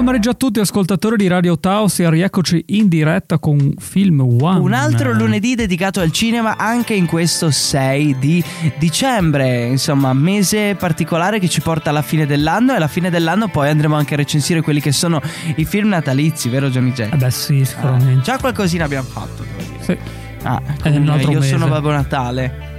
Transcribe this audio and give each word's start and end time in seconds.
pomeriggio 0.00 0.30
a 0.30 0.34
tutti 0.34 0.60
ascoltatori 0.60 1.16
di 1.18 1.26
Radio 1.26 1.58
Tausia, 1.58 2.08
rieccoci 2.08 2.64
in 2.68 2.88
diretta 2.88 3.38
con 3.38 3.74
Film 3.78 4.20
One. 4.40 4.58
Un 4.58 4.72
altro 4.72 5.12
lunedì 5.12 5.54
dedicato 5.54 6.00
al 6.00 6.10
cinema 6.10 6.56
anche 6.56 6.94
in 6.94 7.04
questo 7.04 7.50
6 7.50 8.16
di 8.18 8.42
dicembre, 8.78 9.66
insomma 9.66 10.14
mese 10.14 10.74
particolare 10.74 11.38
che 11.38 11.50
ci 11.50 11.60
porta 11.60 11.90
alla 11.90 12.00
fine 12.00 12.24
dell'anno 12.24 12.72
e 12.72 12.76
alla 12.76 12.88
fine 12.88 13.10
dell'anno 13.10 13.48
poi 13.48 13.68
andremo 13.68 13.94
anche 13.94 14.14
a 14.14 14.16
recensire 14.16 14.62
quelli 14.62 14.80
che 14.80 14.90
sono 14.90 15.20
i 15.56 15.66
film 15.66 15.88
natalizi, 15.88 16.48
vero 16.48 16.70
Johnny 16.70 16.92
J? 16.92 17.00
Eh 17.12 17.16
beh 17.16 17.30
sì, 17.30 17.62
sicuramente. 17.66 18.22
Già 18.22 18.38
qualcosina 18.38 18.86
abbiamo 18.86 19.06
fatto, 19.06 19.44
devo 19.44 19.70
dire. 19.70 19.84
Sì. 19.84 19.98
Ah, 20.44 20.62
io 20.88 21.40
mese. 21.40 21.48
sono 21.48 21.68
Babbo 21.68 21.90
Natale. 21.90 22.69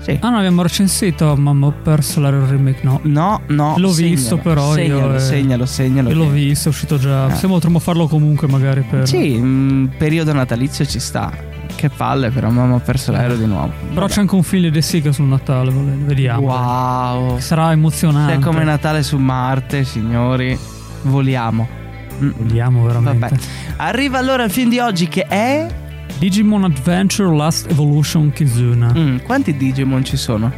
Sì. 0.00 0.18
Ah 0.20 0.30
no, 0.30 0.38
abbiamo 0.38 0.62
recensito, 0.62 1.36
mamma 1.36 1.66
ho 1.66 1.74
perso 1.82 2.20
la 2.20 2.30
remake, 2.30 2.80
no. 2.82 3.00
No, 3.02 3.42
no. 3.48 3.74
L'ho 3.76 3.92
segnalo, 3.92 4.14
visto 4.14 4.36
però 4.38 4.72
segnalo, 4.72 5.00
io, 5.00 5.14
eh. 5.14 5.20
Segnalo, 5.20 5.66
segnalo. 5.66 6.08
Io 6.08 6.14
l'ho 6.14 6.28
visto, 6.28 6.68
è 6.68 6.72
uscito 6.72 6.98
già. 6.98 7.26
Ah. 7.26 7.34
Se 7.34 7.46
potremmo 7.46 7.78
farlo 7.78 8.06
comunque 8.08 8.48
magari 8.48 8.82
per... 8.82 9.06
Sì, 9.06 9.38
mm, 9.38 9.86
periodo 9.98 10.32
natalizio 10.32 10.86
ci 10.86 10.98
sta. 10.98 11.30
Che 11.74 11.88
palle, 11.88 12.30
però 12.30 12.50
mamma 12.50 12.74
ho 12.74 12.80
perso 12.80 13.12
l'aereo 13.12 13.36
di 13.36 13.46
nuovo. 13.46 13.72
Però 13.94 14.06
c'è 14.06 14.20
anche 14.20 14.34
un 14.34 14.42
film 14.42 14.62
di 14.64 14.70
De 14.70 14.82
Sica 14.82 15.12
sul 15.12 15.26
Natale, 15.26 15.70
vediamo. 15.70 16.46
Wow. 16.46 17.38
Sarà 17.38 17.72
emozionante. 17.72 18.34
È 18.34 18.38
come 18.38 18.64
Natale 18.64 19.02
su 19.02 19.16
Marte, 19.16 19.84
signori. 19.84 20.58
Voliamo. 21.02 21.66
Vediamo 22.18 22.84
veramente. 22.84 23.18
Vabbè. 23.18 23.40
Arriva 23.76 24.18
allora 24.18 24.44
il 24.44 24.50
film 24.50 24.68
di 24.68 24.78
oggi 24.78 25.08
che 25.08 25.26
è. 25.26 25.66
Digimon 26.18 26.64
Adventure 26.64 27.34
Last 27.34 27.70
Evolution 27.70 28.30
Kizuna. 28.32 28.92
Mm, 28.96 29.18
quanti 29.18 29.56
Digimon 29.56 30.04
ci 30.04 30.16
sono? 30.16 30.52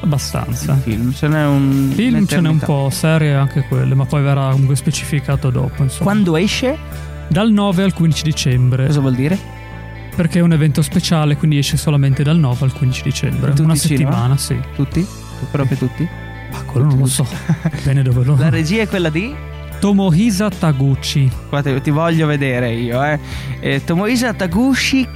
Abbastanza. 0.00 0.74
Film, 0.76 1.12
ce 1.12 1.28
n'è 1.28 1.44
un. 1.46 1.92
Film 1.94 2.26
ce 2.26 2.40
n'è 2.40 2.48
un 2.48 2.58
po', 2.58 2.88
serie 2.90 3.34
anche 3.34 3.64
quelle, 3.68 3.94
ma 3.94 4.04
poi 4.04 4.22
verrà 4.22 4.50
comunque 4.50 4.74
specificato 4.76 5.50
dopo. 5.50 5.82
Insomma. 5.82 6.02
Quando 6.02 6.36
esce? 6.36 6.76
Dal 7.28 7.50
9 7.50 7.82
al 7.84 7.92
15 7.92 8.22
dicembre. 8.24 8.86
Cosa 8.86 9.00
vuol 9.00 9.14
dire? 9.14 9.38
Perché 10.14 10.40
è 10.40 10.42
un 10.42 10.52
evento 10.52 10.82
speciale, 10.82 11.36
quindi 11.36 11.56
esce 11.58 11.76
solamente 11.76 12.22
dal 12.22 12.36
9 12.36 12.64
al 12.64 12.72
15 12.72 13.02
dicembre. 13.02 13.50
Tutti 13.50 13.62
Una 13.62 13.74
settimana, 13.74 14.36
sì. 14.36 14.58
Tutti? 14.74 15.06
Proprio 15.50 15.76
tutti? 15.76 16.06
Ma 16.50 16.62
quello 16.64 16.88
non 16.88 16.98
lo 16.98 17.06
so. 17.06 17.26
Dipende 17.70 18.02
dove 18.02 18.24
lo. 18.24 18.36
La 18.36 18.50
regia 18.50 18.82
è 18.82 18.88
quella 18.88 19.08
di. 19.08 19.34
Tomohisa 19.82 20.48
Taguchi. 20.48 21.28
Guarda, 21.48 21.80
ti 21.80 21.90
voglio 21.90 22.28
vedere 22.28 22.72
io, 22.72 23.02
eh. 23.02 23.18
eh 23.58 23.82
Tomohisa 23.84 24.32
Taguchi. 24.32 25.08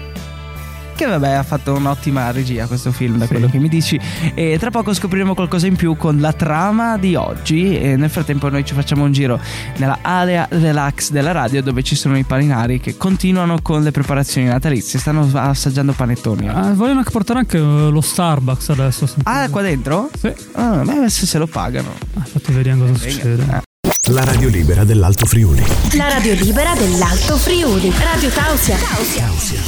Che 0.97 1.06
vabbè, 1.06 1.34
ha 1.34 1.45
fatto 1.45 1.75
un'ottima 1.75 2.33
regia 2.33 2.67
questo 2.67 2.91
film, 2.91 3.17
da 3.17 3.27
Sì. 3.27 3.31
quello 3.31 3.48
che 3.48 3.59
mi 3.59 3.69
dici. 3.69 4.00
E 4.34 4.56
tra 4.59 4.70
poco 4.70 4.92
scopriremo 4.92 5.37
qualcosa 5.37 5.69
in 5.69 5.77
più 5.77 5.94
con 5.97 6.19
la 6.19 6.33
trama 6.33 6.98
di 6.98 7.14
oggi. 7.14 7.78
E 7.78 7.94
nel 7.94 8.11
frattempo, 8.11 8.48
noi 8.48 8.64
ci 8.64 8.75
facciamo 8.75 9.05
un 9.05 9.12
giro 9.12 9.39
nella 9.77 9.98
area 10.03 10.48
relax 10.50 11.11
della 11.11 11.31
radio, 11.31 11.62
dove 11.62 11.84
ci 11.84 11.94
sono 11.94 12.19
i 12.19 12.25
paninari 12.25 12.81
che 12.81 12.97
continuano 12.97 13.59
con 13.62 13.84
le 13.84 13.92
preparazioni 13.92 14.48
natalizie. 14.48 14.98
Stanno 14.98 15.31
assaggiando 15.33 15.92
panettoni. 15.92 16.48
Ah, 16.48 16.72
vogliono 16.75 17.05
portare 17.05 17.38
anche 17.38 17.56
eh, 17.56 17.60
lo 17.60 18.00
Starbucks 18.00 18.71
adesso. 18.71 19.09
Ah, 19.22 19.49
qua 19.49 19.62
dentro? 19.62 20.10
Sì. 20.19 20.32
Ah, 20.55 20.82
beh, 20.84 20.93
adesso 20.93 21.25
se 21.25 21.38
lo 21.38 21.47
pagano. 21.47 21.91
Ah, 22.15 22.25
infatti 22.25 22.53
vediamo 22.53 22.87
cosa 22.87 23.09
succede. 23.09 23.44
Eh. 23.44 23.66
La 24.11 24.22
radio 24.25 24.49
libera 24.49 24.84
dell'Alto 24.84 25.27
Friuli. 25.27 25.62
La 25.97 26.09
radio 26.09 26.33
libera 26.34 26.75
dell'Alto 26.75 27.37
Friuli. 27.37 27.91
Radio 27.99 28.28
Tausia. 28.31 28.77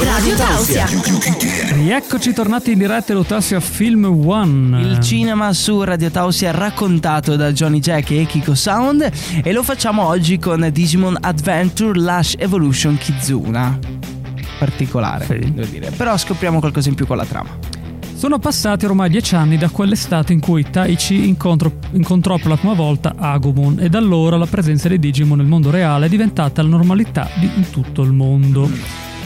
Radio 0.04 0.36
Tausia. 0.36 0.86
Rieccoci 1.72 2.32
tornati 2.32 2.72
in 2.72 2.78
diretta 2.78 3.12
e 3.18 3.24
Tassia 3.26 3.58
Film 3.60 4.04
One. 4.04 4.80
Il 4.80 5.00
cinema 5.00 5.52
su 5.52 5.82
Radio 5.82 6.10
Tausia 6.10 6.52
raccontato 6.52 7.34
da 7.36 7.50
Johnny 7.52 7.80
Jack 7.80 8.10
e 8.12 8.26
Kiko 8.26 8.54
Sound 8.54 9.10
e 9.42 9.52
lo 9.52 9.62
facciamo 9.64 10.06
oggi 10.06 10.38
con 10.38 10.68
Digimon 10.72 11.16
Adventure 11.20 11.98
Lash 11.98 12.34
Evolution 12.38 12.96
Kizuna. 12.96 13.76
Particolare, 14.58 15.24
Sì. 15.26 15.52
devo 15.52 15.66
dire. 15.66 15.90
Però 15.90 16.16
scopriamo 16.16 16.60
qualcosa 16.60 16.88
in 16.88 16.94
più 16.94 17.06
con 17.06 17.16
la 17.16 17.24
trama. 17.24 17.67
Sono 18.18 18.40
passati 18.40 18.84
ormai 18.84 19.10
dieci 19.10 19.36
anni 19.36 19.56
da 19.56 19.68
quell'estate 19.68 20.32
in 20.32 20.40
cui 20.40 20.66
Taichi 20.68 21.28
incontro- 21.28 21.78
incontrò 21.92 22.36
per 22.36 22.48
la 22.48 22.56
prima 22.56 22.74
volta 22.74 23.14
Agumon 23.16 23.78
e 23.78 23.88
da 23.88 23.98
allora 23.98 24.36
la 24.36 24.46
presenza 24.46 24.88
dei 24.88 24.98
Digimon 24.98 25.38
nel 25.38 25.46
mondo 25.46 25.70
reale 25.70 26.06
è 26.06 26.08
diventata 26.08 26.60
la 26.60 26.68
normalità 26.68 27.30
di 27.38 27.48
tutto 27.70 28.02
il 28.02 28.12
mondo. 28.12 28.68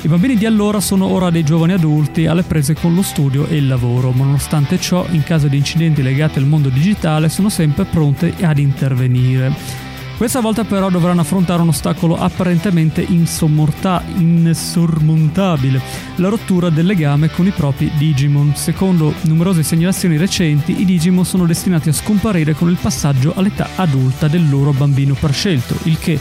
I 0.03 0.09
bambini 0.09 0.37
di 0.37 0.45
allora 0.45 0.79
sono 0.79 1.07
ora 1.07 1.31
dei 1.31 1.43
giovani 1.43 1.73
adulti 1.73 2.27
alle 2.27 2.43
prese 2.43 2.75
con 2.75 2.95
lo 2.95 3.01
studio 3.01 3.47
e 3.47 3.57
il 3.57 3.67
lavoro, 3.67 4.11
ma 4.11 4.25
nonostante 4.25 4.79
ciò, 4.79 5.07
in 5.09 5.25
caso 5.25 5.49
di 5.49 5.57
incidenti 5.57 6.03
legati 6.03 6.39
al 6.39 6.45
mondo 6.45 6.69
digitale, 6.69 7.31
sono 7.31 7.49
sempre 7.49 7.87
pronti 7.87 8.31
ad 8.43 8.59
intervenire. 8.59 9.91
Questa 10.19 10.41
volta 10.41 10.65
però 10.65 10.91
dovranno 10.91 11.23
affrontare 11.23 11.63
un 11.63 11.69
ostacolo 11.69 12.17
apparentemente 12.17 13.01
insormontabile, 13.01 15.81
la 16.17 16.29
rottura 16.29 16.71
del 16.71 16.87
legame 16.87 17.31
con 17.31 17.47
i 17.47 17.51
propri 17.51 17.91
Digimon. 17.97 18.55
Secondo 18.55 19.15
numerose 19.23 19.63
segnalazioni 19.63 20.17
recenti, 20.17 20.81
i 20.81 20.85
Digimon 20.85 21.25
sono 21.25 21.47
destinati 21.47 21.89
a 21.89 21.93
scomparire 21.93 22.55
con 22.55 22.69
il 22.69 22.79
passaggio 22.81 23.33
all'età 23.35 23.71
adulta 23.77 24.29
del 24.29 24.49
loro 24.49 24.73
bambino 24.73 25.15
prescelto, 25.15 25.77
il 25.85 25.99
che 25.99 26.19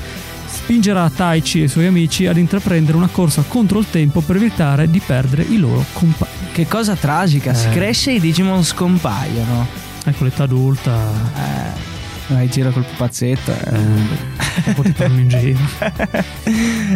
spingerà 0.47 1.09
Taichi 1.09 1.61
e 1.61 1.63
i 1.65 1.67
suoi 1.67 1.87
amici 1.87 2.27
ad 2.27 2.37
intraprendere 2.37 2.97
una 2.97 3.07
corsa 3.07 3.43
contro 3.47 3.79
il 3.79 3.85
tempo 3.89 4.21
per 4.21 4.35
evitare 4.35 4.89
di 4.89 4.99
perdere 4.99 5.43
i 5.43 5.57
loro 5.57 5.83
compagni. 5.93 6.31
Che 6.51 6.67
cosa 6.67 6.95
tragica, 6.95 7.53
si 7.53 7.67
Eh. 7.67 7.71
cresce 7.71 8.11
e 8.11 8.15
i 8.15 8.19
Digimon 8.19 8.63
scompaiono. 8.63 9.67
Ecco 10.03 10.23
l'età 10.23 10.43
adulta. 10.43 10.97
Eh, 11.35 11.90
vai 12.35 12.45
in 12.45 12.51
giro 12.51 12.71
col 12.71 12.83
pupazzetto. 12.85 13.51
eh. 13.51 14.29
Dopo 14.65 14.81
ti 14.83 14.91
prendono 14.91 15.21
in 15.21 15.27
giro. 15.29 15.59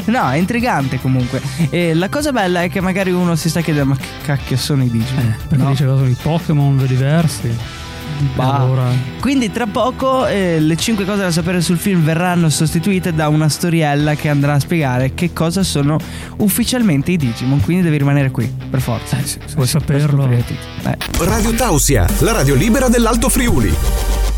No, 0.06 0.30
è 0.30 0.36
intrigante 0.38 1.00
comunque. 1.00 1.42
E 1.70 1.94
la 1.94 2.10
cosa 2.10 2.32
bella 2.32 2.64
è 2.64 2.70
che 2.70 2.82
magari 2.82 3.12
uno 3.12 3.36
si 3.36 3.50
sta 3.50 3.62
chiedendo: 3.62 3.90
ma 3.90 3.98
che 3.98 4.08
cacchio 4.24 4.58
sono 4.58 4.84
i 4.84 4.90
Digimon? 4.90 5.24
Eh, 5.26 5.36
perché 5.48 5.64
No? 5.64 5.70
dice 5.70 5.86
cosa 5.86 5.98
sono 5.98 6.10
i 6.10 6.18
Pokémon 6.22 6.86
diversi. 6.86 7.84
Allora, 8.38 8.86
Quindi 9.20 9.52
tra 9.52 9.66
poco 9.68 10.26
eh, 10.26 10.62
le 10.62 10.78
5 10.78 11.04
cose 11.04 11.18
da 11.24 11.32
sapere 11.32 11.60
sul 11.60 11.78
film 11.78 12.02
verranno 12.02 12.48
sostituite 12.50 13.14
da 13.14 13.28
una 13.28 13.50
storiella 13.50 14.16
che 14.16 14.30
andrà 14.30 14.54
a 14.54 14.60
spiegare 14.60 15.14
che 15.14 15.34
cosa 15.34 15.64
sono 15.64 15.98
ufficialmente 16.38 17.12
i 17.12 17.18
Digimon. 17.18 17.60
Quindi 17.62 17.84
devi 17.84 17.98
rimanere 17.98 18.32
qui, 18.32 18.50
per 18.70 18.80
forza. 18.80 19.18
Eh 19.18 19.26
sì, 19.26 19.40
se 19.46 19.56
vuoi 19.56 19.68
Per 19.68 19.82
saperlo. 19.82 20.30
Eh. 20.32 20.98
Radio 21.20 21.52
Tausia, 21.56 22.08
la 22.20 22.32
radio 22.32 22.56
libera 22.56 22.88
dell'Alto 22.88 23.28
Friuli. 23.28 23.74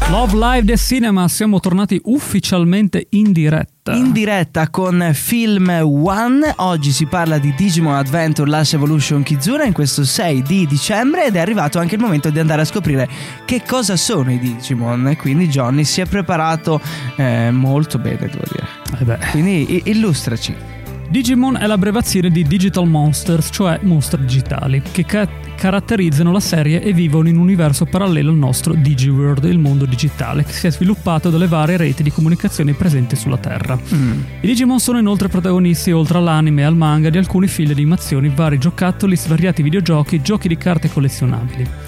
Love 0.10 0.38
Live 0.38 0.64
del 0.64 0.80
Cinema, 0.80 1.28
siamo 1.28 1.60
tornati 1.60 2.00
ufficialmente 2.06 3.08
in 3.10 3.34
diretta. 3.34 3.94
In 3.94 4.14
diretta 4.14 4.70
con 4.70 5.12
Film 5.14 5.68
One, 5.68 6.54
oggi 6.58 6.92
si 6.92 7.06
parla 7.08 7.38
di 7.38 7.54
Digimon 7.54 7.94
Adventure 7.94 8.50
Lash 8.50 8.74
Evolution 8.74 9.22
Kizuna 9.22 9.66
in 9.66 9.74
questo 9.74 10.06
6 10.06 10.44
di 10.44 10.66
dicembre 10.66 11.26
ed 11.26 11.36
è 11.36 11.40
arrivato 11.40 11.78
anche 11.78 11.96
il 11.96 12.02
momento 12.02 12.30
di 12.30 12.40
andare 12.40 12.62
a 12.62 12.66
scoprire 12.66 13.10
che 13.44 13.64
cosa 13.68 13.98
sono 13.98 14.32
i 14.32 14.40
Digimon. 14.40 15.10
E 15.10 15.18
quindi 15.18 15.50
Johnny 15.50 15.84
si 15.84 16.00
è 16.00 16.06
preparato 16.06 16.80
eh, 17.18 17.52
molto 17.52 18.00
bene, 18.00 18.30
devo 18.30 18.44
dire. 18.50 19.20
Eh. 19.20 19.30
Quindi 19.32 19.82
illustraci. 19.90 20.77
Digimon 21.10 21.56
è 21.56 21.66
l'abbreviazione 21.68 22.30
di 22.30 22.44
Digital 22.44 22.86
Monsters, 22.86 23.50
cioè 23.52 23.80
mostri 23.84 24.26
digitali, 24.26 24.82
che 24.92 25.06
ca- 25.06 25.28
caratterizzano 25.56 26.34
la 26.34 26.42
serie 26.42 26.82
e 26.82 26.92
vivono 26.92 27.30
in 27.30 27.38
un 27.38 27.44
universo 27.44 27.86
parallelo 27.86 28.30
al 28.30 28.36
nostro 28.36 28.74
DigiWorld, 28.74 29.46
il 29.46 29.58
mondo 29.58 29.86
digitale, 29.86 30.44
che 30.44 30.52
si 30.52 30.68
è 30.68 30.72
sviluppato 30.72 31.30
dalle 31.30 31.48
varie 31.48 31.78
reti 31.78 32.04
di 32.04 32.12
comunicazione 32.12 32.74
presenti 32.74 33.16
sulla 33.16 33.38
Terra. 33.38 33.80
Mm. 33.94 34.20
I 34.42 34.48
Digimon 34.48 34.80
sono 34.82 35.00
inoltre 35.00 35.30
protagonisti, 35.30 35.92
oltre 35.92 36.18
all'anime 36.18 36.62
e 36.62 36.66
al 36.66 36.76
manga, 36.76 37.10
di 37.10 37.18
alcuni 37.18 37.48
film 37.48 37.68
di 37.68 37.82
animazioni, 37.82 38.28
vari 38.28 38.58
giocattoli, 38.58 39.16
svariati 39.16 39.64
videogiochi, 39.64 40.22
giochi 40.22 40.50
di 40.50 40.58
carte 40.58 40.92
collezionabili. 40.92 41.87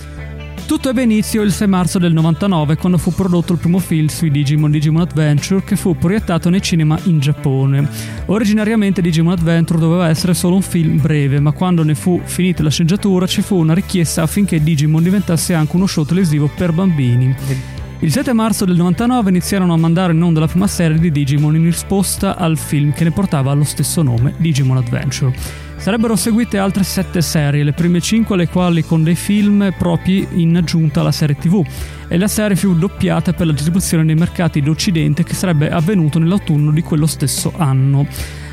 Tutto 0.70 0.90
ebbe 0.90 1.02
inizio 1.02 1.42
il 1.42 1.52
6 1.52 1.68
marzo 1.68 1.98
del 1.98 2.14
99 2.14 2.78
quando 2.78 3.00
fu 3.00 3.12
prodotto 3.12 3.54
il 3.54 3.58
primo 3.58 3.80
film 3.80 4.06
sui 4.06 4.30
Digimon 4.30 4.70
Digimon 4.70 5.02
Adventure 5.02 5.64
che 5.64 5.76
fu 5.76 5.98
proiettato 5.98 6.52
nei 6.52 6.62
cinema 6.62 6.96
in 7.06 7.20
Giappone. 7.20 7.90
Originariamente 8.28 9.02
Digimon 9.02 9.34
Adventure 9.34 9.80
doveva 9.80 10.10
essere 10.10 10.36
solo 10.36 10.54
un 10.54 10.62
film 10.62 11.02
breve, 11.02 11.40
ma 11.40 11.54
quando 11.54 11.82
ne 11.82 11.96
fu 11.96 12.22
finita 12.24 12.62
la 12.62 12.70
sceneggiatura 12.70 13.26
ci 13.26 13.42
fu 13.42 13.56
una 13.56 13.74
richiesta 13.74 14.22
affinché 14.22 14.62
Digimon 14.62 15.02
diventasse 15.02 15.56
anche 15.56 15.76
uno 15.76 15.88
show 15.88 16.06
televisivo 16.06 16.48
per 16.56 16.72
bambini. 16.72 17.79
Il 18.02 18.14
7 18.14 18.32
marzo 18.32 18.64
del 18.64 18.78
99 18.78 19.30
iniziarono 19.30 19.74
a 19.74 19.78
mandare 19.78 20.14
in 20.14 20.22
onda 20.22 20.40
la 20.40 20.48
prima 20.48 20.68
serie 20.68 20.98
di 20.98 21.12
Digimon 21.12 21.58
in 21.58 21.66
risposta 21.66 22.38
al 22.38 22.58
film 22.58 22.94
che 22.94 23.04
ne 23.04 23.12
portava 23.12 23.52
lo 23.54 23.66
stesso 23.66 24.02
nome, 24.04 24.36
Digimon 24.38 24.78
Adventure. 24.78 25.36
Sarebbero 25.76 26.16
seguite 26.16 26.58
altre 26.58 26.84
sette 26.84 27.22
serie, 27.22 27.62
le 27.62 27.74
prime 27.74 28.00
cinque 28.00 28.36
alle 28.36 28.48
quali 28.48 28.86
con 28.86 29.04
dei 29.04 29.16
film 29.16 29.74
propri 29.78 30.26
in 30.32 30.56
aggiunta 30.56 31.02
alla 31.02 31.12
serie 31.12 31.36
TV, 31.36 31.62
e 32.08 32.18
la 32.18 32.30
serie 32.30 32.56
fu 32.56 32.74
doppiata 32.74 33.34
per 33.34 33.48
la 33.48 33.52
distribuzione 33.52 34.06
nei 34.06 34.16
mercati 34.16 34.62
d'Occidente 34.62 35.26
che 35.26 35.34
sarebbe 35.34 35.70
avvenuto 35.70 36.20
nell'autunno 36.20 36.72
di 36.72 36.82
quello 36.82 37.06
stesso 37.06 37.52
anno. 37.58 38.08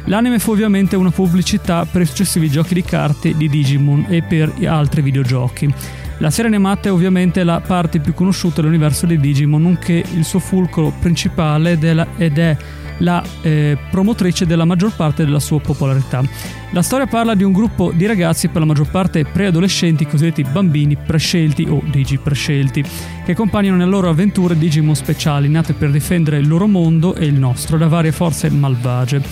L'anime 0.06 0.40
fu 0.40 0.50
ovviamente 0.50 0.96
una 0.96 1.12
pubblicità 1.12 1.86
per 1.86 2.02
i 2.02 2.06
successivi 2.06 2.50
giochi 2.50 2.74
di 2.74 2.82
carte 2.82 3.36
di 3.36 3.48
Digimon 3.48 4.06
e 4.08 4.22
per 4.22 4.52
altri 4.64 5.02
videogiochi. 5.02 5.72
La 6.18 6.30
serie 6.30 6.50
animata 6.50 6.88
è 6.88 6.92
ovviamente 6.92 7.44
la 7.44 7.60
parte 7.60 7.98
più 7.98 8.14
conosciuta 8.14 8.62
dell'universo 8.62 9.04
di 9.04 9.18
Digimon, 9.18 9.60
nonché 9.60 10.02
il 10.14 10.24
suo 10.24 10.38
fulcro 10.38 10.92
principale 10.98 11.76
della- 11.76 12.06
ed 12.16 12.38
è 12.38 12.56
la 12.98 13.22
eh, 13.42 13.76
promotrice 13.90 14.46
della 14.46 14.64
maggior 14.64 14.94
parte 14.94 15.26
della 15.26 15.40
sua 15.40 15.60
popolarità. 15.60 16.22
La 16.70 16.80
storia 16.80 17.06
parla 17.06 17.34
di 17.34 17.44
un 17.44 17.52
gruppo 17.52 17.92
di 17.94 18.06
ragazzi, 18.06 18.48
per 18.48 18.60
la 18.60 18.66
maggior 18.66 18.90
parte 18.90 19.24
preadolescenti, 19.24 20.06
cosiddetti 20.06 20.42
bambini 20.44 20.96
prescelti 20.96 21.66
o 21.68 21.82
digi 21.84 22.16
prescelti, 22.16 22.82
che 23.24 23.32
accompagnano 23.32 23.76
nelle 23.76 23.90
loro 23.90 24.08
avventure 24.08 24.56
Digimon 24.56 24.94
speciali, 24.94 25.48
nate 25.48 25.74
per 25.74 25.90
difendere 25.90 26.38
il 26.38 26.48
loro 26.48 26.66
mondo 26.66 27.14
e 27.14 27.26
il 27.26 27.34
nostro 27.34 27.76
da 27.76 27.88
varie 27.88 28.12
forze 28.12 28.48
malvagie. 28.48 29.22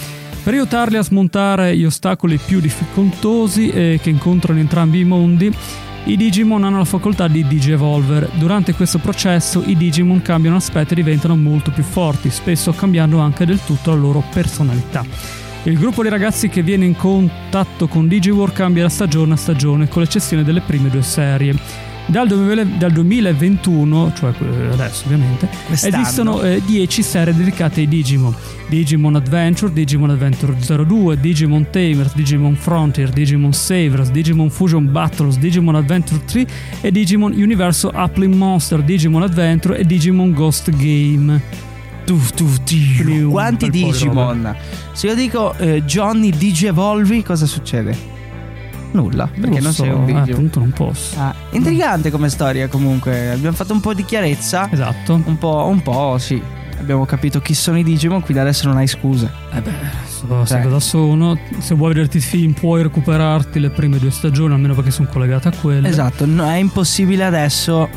Per 0.42 0.52
aiutarli 0.52 0.98
a 0.98 1.02
smontare 1.02 1.74
gli 1.74 1.86
ostacoli 1.86 2.36
più 2.36 2.60
difficoltosi 2.60 3.70
eh, 3.70 3.98
che 4.02 4.10
incontrano 4.10 4.60
entrambi 4.60 5.00
i 5.00 5.04
mondi, 5.04 5.50
i 6.06 6.16
Digimon 6.18 6.64
hanno 6.64 6.78
la 6.78 6.84
facoltà 6.84 7.28
di 7.28 7.46
Digievolver. 7.46 8.28
Durante 8.34 8.74
questo 8.74 8.98
processo 8.98 9.62
i 9.64 9.74
Digimon 9.74 10.20
cambiano 10.20 10.56
aspetto 10.56 10.92
e 10.92 10.96
diventano 10.96 11.34
molto 11.34 11.70
più 11.70 11.82
forti, 11.82 12.28
spesso 12.28 12.72
cambiando 12.72 13.20
anche 13.20 13.46
del 13.46 13.60
tutto 13.64 13.90
la 13.90 13.96
loro 13.96 14.22
personalità. 14.30 15.04
Il 15.62 15.78
gruppo 15.78 16.02
di 16.02 16.10
ragazzi 16.10 16.50
che 16.50 16.62
viene 16.62 16.84
in 16.84 16.94
contatto 16.94 17.88
con 17.88 18.06
Digiwar 18.06 18.52
cambia 18.52 18.82
da 18.82 18.90
stagione 18.90 19.32
a 19.32 19.36
stagione, 19.36 19.88
con 19.88 20.02
l'eccezione 20.02 20.44
delle 20.44 20.60
prime 20.60 20.90
due 20.90 21.02
serie. 21.02 21.93
Dal, 22.06 22.28
2000 22.28 22.64
dal 22.78 22.92
2021, 22.92 24.12
cioè 24.14 24.32
eh, 24.38 24.72
adesso 24.72 25.04
ovviamente, 25.06 25.48
Quest'anno. 25.66 26.02
esistono 26.02 26.42
eh, 26.42 26.60
10 26.64 27.02
serie 27.02 27.34
dedicate 27.34 27.80
ai 27.80 27.88
Digimon. 27.88 28.34
Digimon 28.68 29.14
Adventure, 29.16 29.72
Digimon 29.72 30.10
Adventure 30.10 30.54
02, 30.86 31.18
Digimon 31.18 31.70
Tamers, 31.70 32.14
Digimon 32.14 32.56
Frontier, 32.56 33.08
Digimon 33.10 33.52
Savers, 33.52 34.10
Digimon 34.10 34.50
Fusion 34.50 34.90
Battles, 34.90 35.38
Digimon 35.38 35.76
Adventure 35.76 36.20
3 36.24 36.46
e 36.82 36.90
Digimon 36.90 37.32
Universo 37.32 37.90
Uplink 37.94 38.34
Monster, 38.34 38.82
Digimon 38.82 39.22
Adventure 39.22 39.78
e 39.78 39.84
Digimon 39.84 40.32
Ghost 40.32 40.70
Game. 40.70 41.40
Tuf. 42.04 42.32
Quindi 42.34 43.22
un 43.22 43.30
Quanti 43.30 43.70
Digimon? 43.70 44.54
Se 44.92 45.06
io 45.06 45.14
dico 45.14 45.54
eh, 45.56 45.82
Johnny 45.84 46.30
Digievolvi, 46.30 47.22
cosa 47.22 47.46
succede? 47.46 48.13
Nulla, 48.94 49.26
perché 49.26 49.58
non, 49.60 49.72
so, 49.72 49.82
sei 49.82 49.92
un 49.92 50.02
eh, 50.02 50.06
video. 50.06 50.34
appunto 50.36 50.60
non 50.60 50.70
posso. 50.70 51.18
Ah, 51.18 51.34
intrigante 51.50 52.12
come 52.12 52.28
storia 52.28 52.68
comunque. 52.68 53.32
Abbiamo 53.32 53.56
fatto 53.56 53.72
un 53.72 53.80
po' 53.80 53.92
di 53.92 54.04
chiarezza. 54.04 54.68
Esatto. 54.70 55.20
Un 55.24 55.36
po', 55.36 55.66
un 55.68 55.82
po', 55.82 56.16
sì. 56.18 56.40
Abbiamo 56.78 57.04
capito 57.04 57.40
chi 57.40 57.54
sono 57.54 57.78
i 57.78 57.82
Digimon, 57.82 58.20
quindi 58.20 58.40
adesso 58.40 58.68
non 58.68 58.76
hai 58.76 58.86
scuse. 58.86 59.28
Eh 59.52 59.60
beh, 59.60 59.72
so, 60.06 60.46
Cioè. 60.46 60.62
cosa 60.62 60.78
sono. 60.78 61.36
Se 61.58 61.74
vuoi 61.74 61.92
vederti 61.92 62.18
il 62.18 62.22
film 62.22 62.52
puoi 62.52 62.82
recuperarti 62.84 63.58
le 63.58 63.70
prime 63.70 63.98
due 63.98 64.12
stagioni, 64.12 64.54
almeno 64.54 64.74
perché 64.74 64.92
sono 64.92 65.08
collegate 65.10 65.48
a 65.48 65.52
quelle. 65.60 65.88
Esatto, 65.88 66.24
no, 66.24 66.48
è 66.48 66.56
impossibile 66.56 67.24
adesso 67.24 67.88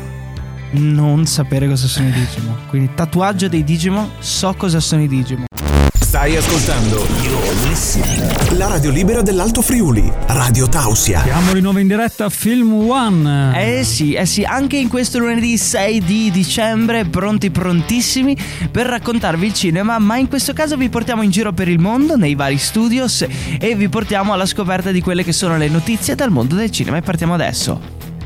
non 0.72 1.26
sapere 1.26 1.68
cosa 1.68 1.86
sono 1.86 2.08
i 2.08 2.12
Digimon. 2.12 2.56
Quindi 2.68 2.90
tatuaggio 2.94 3.48
dei 3.48 3.62
Digimon, 3.62 4.10
so 4.18 4.52
cosa 4.56 4.80
sono 4.80 5.02
i 5.02 5.08
Digimon. 5.08 5.46
Stai 6.08 6.36
ascoltando 6.36 7.06
la 8.56 8.66
radio 8.66 8.90
libera 8.90 9.20
dell'Alto 9.20 9.60
Friuli, 9.60 10.10
Radio 10.28 10.66
Tausia. 10.66 11.20
Siamo 11.20 11.52
di 11.52 11.60
nuovo 11.60 11.80
in 11.80 11.86
diretta 11.86 12.24
a 12.24 12.28
Film 12.30 12.72
One. 12.72 13.78
Eh 13.78 13.84
sì, 13.84 14.14
eh 14.14 14.24
sì, 14.24 14.42
anche 14.42 14.78
in 14.78 14.88
questo 14.88 15.18
lunedì 15.18 15.58
6 15.58 16.00
di 16.00 16.30
dicembre, 16.30 17.04
pronti 17.04 17.50
prontissimi 17.50 18.34
per 18.70 18.86
raccontarvi 18.86 19.48
il 19.48 19.52
cinema, 19.52 19.98
ma 19.98 20.16
in 20.16 20.28
questo 20.28 20.54
caso 20.54 20.78
vi 20.78 20.88
portiamo 20.88 21.20
in 21.20 21.28
giro 21.28 21.52
per 21.52 21.68
il 21.68 21.78
mondo, 21.78 22.16
nei 22.16 22.34
vari 22.34 22.56
studios 22.56 23.26
e 23.60 23.74
vi 23.74 23.90
portiamo 23.90 24.32
alla 24.32 24.46
scoperta 24.46 24.90
di 24.90 25.02
quelle 25.02 25.22
che 25.22 25.32
sono 25.32 25.58
le 25.58 25.68
notizie 25.68 26.14
dal 26.14 26.30
mondo 26.30 26.54
del 26.54 26.70
cinema 26.70 26.96
e 26.96 27.02
partiamo 27.02 27.34
adesso. 27.34 27.78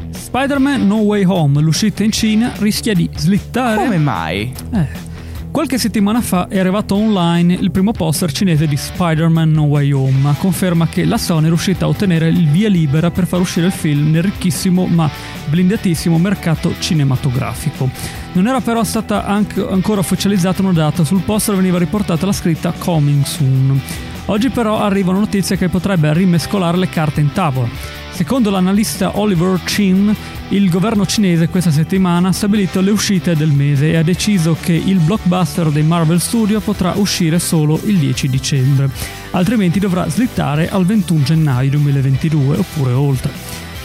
Spider-Man 0.08 0.87
No 0.87 0.99
Way 0.99 1.25
Home, 1.25 1.61
l'uscita 1.61 2.05
in 2.05 2.12
Cina, 2.12 2.52
rischia 2.58 2.94
di 2.94 3.11
slittare. 3.12 3.75
Come 3.75 3.99
mai? 3.99 4.55
Eh. 4.73 5.11
Qualche 5.52 5.76
settimana 5.76 6.22
fa 6.22 6.49
è 6.49 6.58
arrivato 6.58 6.94
online 6.94 7.52
il 7.52 7.70
primo 7.70 7.93
poster 7.93 8.32
cinese 8.32 8.66
di 8.66 8.75
Spider-Man 8.75 9.50
No 9.50 9.64
Way 9.64 9.93
Home, 9.93 10.31
a 10.31 10.34
conferma 10.34 10.87
che 10.87 11.04
la 11.04 11.19
Sony 11.19 11.44
è 11.44 11.49
riuscita 11.49 11.84
a 11.84 11.88
ottenere 11.88 12.28
il 12.28 12.49
via 12.49 12.70
libera 12.70 13.10
per 13.10 13.26
far 13.26 13.40
uscire 13.40 13.66
il 13.66 13.72
film 13.72 14.12
nel 14.12 14.22
ricchissimo 14.22 14.87
ma 14.87 15.10
blindatissimo 15.50 16.16
mercato 16.16 16.75
cinematografico. 16.78 17.90
Non 18.32 18.46
era 18.46 18.62
però 18.62 18.82
stata 18.82 19.26
anche- 19.26 19.66
ancora 19.69 20.00
ufficializzata 20.00 20.62
una 20.62 20.72
data, 20.72 21.04
sul 21.04 21.20
poster 21.20 21.54
veniva 21.54 21.78
riportata 21.78 22.25
la 22.25 22.32
scritta 22.32 22.72
Coming 22.72 23.22
Soon. 23.22 23.81
Oggi 24.27 24.51
però 24.51 24.79
arrivano 24.79 25.19
notizie 25.19 25.57
che 25.57 25.69
potrebbe 25.69 26.13
rimescolare 26.13 26.77
le 26.77 26.89
carte 26.89 27.21
in 27.21 27.33
tavola. 27.33 27.69
Secondo 28.13 28.51
l'analista 28.51 29.19
Oliver 29.19 29.59
Chin, 29.65 30.15
il 30.51 30.69
governo 30.69 31.07
cinese 31.07 31.49
questa 31.49 31.71
settimana 31.71 32.29
ha 32.29 32.33
stabilito 32.33 32.81
le 32.81 32.91
uscite 32.91 33.35
del 33.35 33.51
mese 33.51 33.91
e 33.91 33.97
ha 33.97 34.03
deciso 34.03 34.57
che 34.61 34.75
il 34.75 34.99
blockbuster 34.99 35.71
dei 35.71 35.83
Marvel 35.83 36.21
Studio 36.21 36.61
potrà 36.61 36.93
uscire 36.97 37.39
solo 37.39 37.81
il 37.85 37.97
10 37.97 38.29
dicembre, 38.29 38.91
altrimenti 39.31 39.81
dovrà 39.81 40.09
slittare 40.09 40.69
al 40.69 40.85
21 40.85 41.23
gennaio 41.25 41.71
2022 41.71 42.59
oppure 42.59 42.93
oltre. 42.93 43.33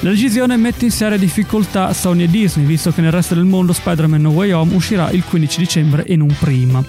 La 0.01 0.11
decisione 0.11 0.57
mette 0.57 0.85
in 0.85 0.91
seria 0.91 1.17
difficoltà 1.17 1.91
Sony 1.93 2.23
e 2.23 2.27
Disney, 2.27 2.65
visto 2.65 2.91
che 2.91 3.01
nel 3.01 3.11
resto 3.11 3.33
del 3.33 3.45
mondo 3.45 3.73
Spider-Man 3.73 4.21
No 4.21 4.29
Way 4.29 4.51
Home 4.51 4.75
uscirà 4.75 5.09
il 5.09 5.23
15 5.23 5.57
dicembre 5.57 6.03
e 6.03 6.15
non 6.15 6.35
prima. 6.37 6.83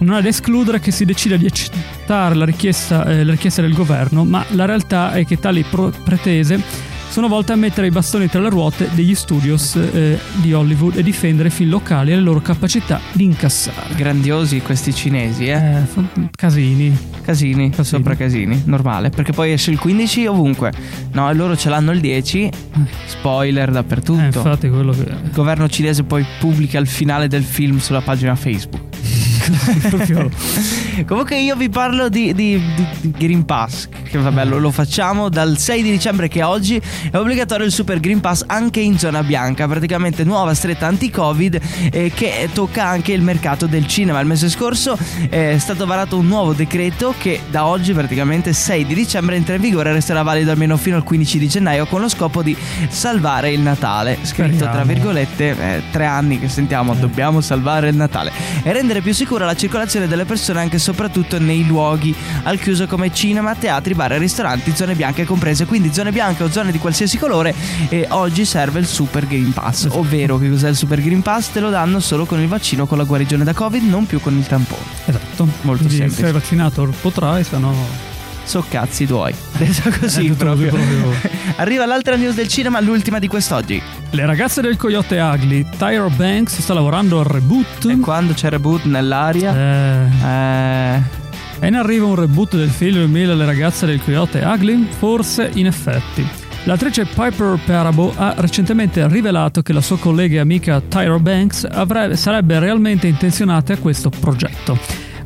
Non 0.00 0.16
è 0.16 0.22
da 0.22 0.28
escludere 0.28 0.80
che 0.80 0.90
si 0.90 1.04
decida 1.04 1.36
di 1.36 1.46
accettare 1.46 2.34
la 2.34 2.44
richiesta, 2.44 3.04
eh, 3.04 3.24
la 3.24 3.32
richiesta 3.32 3.62
del 3.62 3.74
governo, 3.74 4.24
ma 4.24 4.44
la 4.50 4.64
realtà 4.64 5.12
è 5.12 5.24
che 5.24 5.38
tali 5.38 5.62
pro- 5.62 5.92
pretese 6.04 6.88
sono 7.10 7.26
volte 7.26 7.52
a 7.52 7.56
mettere 7.56 7.88
i 7.88 7.90
bastoni 7.90 8.28
tra 8.28 8.40
le 8.40 8.50
ruote 8.50 8.88
degli 8.92 9.16
studios 9.16 9.74
eh, 9.74 10.16
di 10.34 10.52
Hollywood 10.52 10.96
e 10.96 11.02
difendere 11.02 11.48
i 11.48 11.50
film 11.50 11.70
locali 11.70 12.12
e 12.12 12.14
le 12.14 12.20
loro 12.20 12.40
capacità 12.40 13.00
di 13.12 13.24
incassare. 13.24 13.96
Grandiosi 13.96 14.60
questi 14.60 14.94
cinesi, 14.94 15.46
eh? 15.46 15.56
Eh, 15.56 15.86
casini. 16.36 16.96
Casini, 17.20 17.70
Casini. 17.70 17.84
sopra 17.84 18.14
casini, 18.14 18.62
normale, 18.66 19.10
perché 19.10 19.32
poi 19.32 19.50
esce 19.50 19.72
il 19.72 19.80
15 19.80 20.26
ovunque. 20.26 20.72
No, 21.12 21.28
e 21.28 21.34
loro 21.34 21.56
ce 21.56 21.68
l'hanno 21.68 21.90
il 21.90 21.98
10. 21.98 22.48
Spoiler 23.06 23.72
dappertutto. 23.72 24.20
Eh, 24.20 24.26
infatti 24.26 24.68
quello 24.68 24.92
che... 24.92 25.00
Il 25.00 25.32
governo 25.32 25.68
cinese 25.68 26.04
poi 26.04 26.24
pubblica 26.38 26.78
il 26.78 26.86
finale 26.86 27.26
del 27.26 27.42
film 27.42 27.78
sulla 27.78 28.02
pagina 28.02 28.36
Facebook. 28.36 28.89
proprio... 29.90 30.30
Comunque 31.06 31.40
io 31.40 31.56
vi 31.56 31.68
parlo 31.68 32.08
di, 32.08 32.34
di- 32.34 32.60
di- 32.74 32.86
di 33.00 33.10
Green 33.10 33.44
Pass, 33.44 33.88
che 34.04 34.18
vabbè 34.18 34.44
lo, 34.44 34.58
lo 34.58 34.70
facciamo 34.70 35.28
dal 35.28 35.58
6 35.58 35.82
di 35.82 35.90
dicembre 35.90 36.28
che 36.28 36.40
è 36.40 36.44
oggi, 36.44 36.80
è 37.10 37.16
obbligatorio 37.16 37.66
il 37.66 37.72
Super 37.72 38.00
Green 38.00 38.20
Pass 38.20 38.44
anche 38.46 38.80
in 38.80 38.98
zona 38.98 39.22
bianca, 39.22 39.66
praticamente 39.66 40.24
nuova 40.24 40.54
stretta 40.54 40.86
anti-Covid 40.86 41.60
eh, 41.92 42.10
che 42.14 42.48
tocca 42.52 42.86
anche 42.86 43.12
il 43.12 43.22
mercato 43.22 43.66
del 43.66 43.86
cinema. 43.86 44.20
Il 44.20 44.26
mese 44.26 44.48
scorso 44.48 44.96
eh, 45.28 45.52
è 45.52 45.58
stato 45.58 45.86
varato 45.86 46.16
un 46.16 46.26
nuovo 46.26 46.52
decreto 46.52 47.14
che 47.18 47.40
da 47.50 47.66
oggi 47.66 47.92
praticamente 47.92 48.52
6 48.52 48.86
di 48.86 48.94
dicembre 48.94 49.36
entra 49.36 49.54
in 49.54 49.60
vigore 49.60 49.90
e 49.90 49.92
resterà 49.92 50.22
valido 50.22 50.50
almeno 50.50 50.76
fino 50.76 50.96
al 50.96 51.02
15 51.02 51.38
di 51.38 51.48
gennaio 51.48 51.86
con 51.86 52.00
lo 52.00 52.08
scopo 52.08 52.42
di 52.42 52.56
salvare 52.88 53.52
il 53.52 53.60
Natale, 53.60 54.18
scritto 54.22 54.64
tra 54.64 54.84
virgolette 54.84 55.56
eh, 55.58 55.82
tre 55.90 56.06
anni 56.06 56.38
che 56.38 56.48
sentiamo 56.48 56.94
dobbiamo 56.94 57.40
salvare 57.40 57.88
il 57.88 57.96
Natale 57.96 58.32
e 58.62 58.72
rendere 58.72 59.00
più 59.00 59.12
sicura 59.12 59.44
la 59.44 59.54
circolazione 59.54 60.06
delle 60.06 60.24
persone 60.24 60.60
anche 60.60 60.76
e 60.76 60.78
soprattutto 60.90 61.38
nei 61.38 61.64
luoghi 61.66 62.14
al 62.42 62.58
chiuso 62.58 62.86
come 62.86 63.12
cinema, 63.14 63.54
teatri, 63.54 63.94
bar 63.94 64.12
e 64.12 64.18
ristoranti, 64.18 64.72
zone 64.74 64.94
bianche 64.94 65.24
comprese, 65.24 65.64
quindi 65.66 65.92
zone 65.92 66.10
bianche 66.10 66.42
o 66.42 66.50
zone 66.50 66.72
di 66.72 66.78
qualsiasi 66.78 67.16
colore 67.16 67.54
e 67.88 68.06
oggi 68.10 68.44
serve 68.44 68.80
il 68.80 68.86
Super 68.86 69.26
Green 69.26 69.52
Pass, 69.52 69.86
ovvero 69.90 70.36
che 70.38 70.50
cos'è 70.50 70.68
il 70.68 70.76
Super 70.76 71.00
Green 71.00 71.22
Pass? 71.22 71.52
Te 71.52 71.60
lo 71.60 71.70
danno 71.70 72.00
solo 72.00 72.24
con 72.24 72.40
il 72.40 72.48
vaccino 72.48 72.86
con 72.86 72.98
la 72.98 73.04
guarigione 73.04 73.44
da 73.44 73.52
Covid, 73.52 73.88
non 73.88 74.06
più 74.06 74.20
con 74.20 74.36
il 74.36 74.46
tampone. 74.46 74.82
Esatto. 75.04 75.46
Molto 75.62 75.84
Quindi 75.84 75.96
semplice. 75.96 76.16
Se 76.16 76.22
sei 76.22 76.32
vaccinato 76.32 76.92
potrai, 77.00 77.44
se 77.44 77.58
no... 77.58 78.09
So 78.44 78.64
cazzi 78.68 79.06
tuoi. 79.06 79.32
Detto 79.56 79.90
così 80.00 80.26
Eh, 80.26 80.32
proprio. 80.32 80.68
proprio. 80.70 81.12
Arriva 81.56 81.86
l'altra 81.86 82.16
news 82.16 82.34
del 82.34 82.48
cinema, 82.48 82.80
l'ultima 82.80 83.18
di 83.18 83.28
quest'oggi. 83.28 83.80
Le 84.10 84.26
ragazze 84.26 84.60
del 84.60 84.76
Coyote 84.76 85.18
Ugly, 85.20 85.66
Tyra 85.76 86.08
Banks 86.08 86.60
sta 86.60 86.74
lavorando 86.74 87.20
al 87.20 87.26
reboot. 87.26 87.86
E 87.88 87.98
quando 88.00 88.32
c'è 88.32 88.48
reboot 88.50 88.84
nell'aria? 88.84 89.54
Eh, 89.54 90.08
Eh, 90.24 91.02
è 91.60 91.66
in 91.66 91.74
arrivo 91.74 92.06
un 92.08 92.14
reboot 92.16 92.56
del 92.56 92.70
film 92.70 92.96
2000 92.96 93.34
Le 93.34 93.44
ragazze 93.44 93.86
del 93.86 94.02
Coyote 94.02 94.40
Ugly? 94.40 94.88
Forse, 94.98 95.50
in 95.54 95.66
effetti. 95.66 96.26
L'attrice 96.64 97.04
Piper 97.06 97.58
Parabo 97.64 98.12
ha 98.16 98.34
recentemente 98.36 99.06
rivelato 99.08 99.62
che 99.62 99.72
la 99.72 99.80
sua 99.80 99.98
collega 99.98 100.36
e 100.36 100.40
amica 100.40 100.80
Tyra 100.86 101.18
Banks 101.18 101.66
avrebbe- 101.70 102.16
sarebbe 102.16 102.58
realmente 102.58 103.06
intenzionata 103.06 103.72
a 103.74 103.76
questo 103.78 104.10
progetto. 104.10 104.78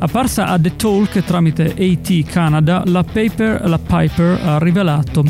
Apparsa 0.05 0.49
a 0.49 0.59
The 0.59 0.77
Talk 0.77 1.25
tramite 1.25 1.75
AT 1.79 2.25
Canada, 2.27 2.83
la, 2.87 3.03
Paper- 3.03 3.67
la 3.67 3.79
Piper 3.79 4.39
ha 4.45 4.59
rivelato 4.59 5.25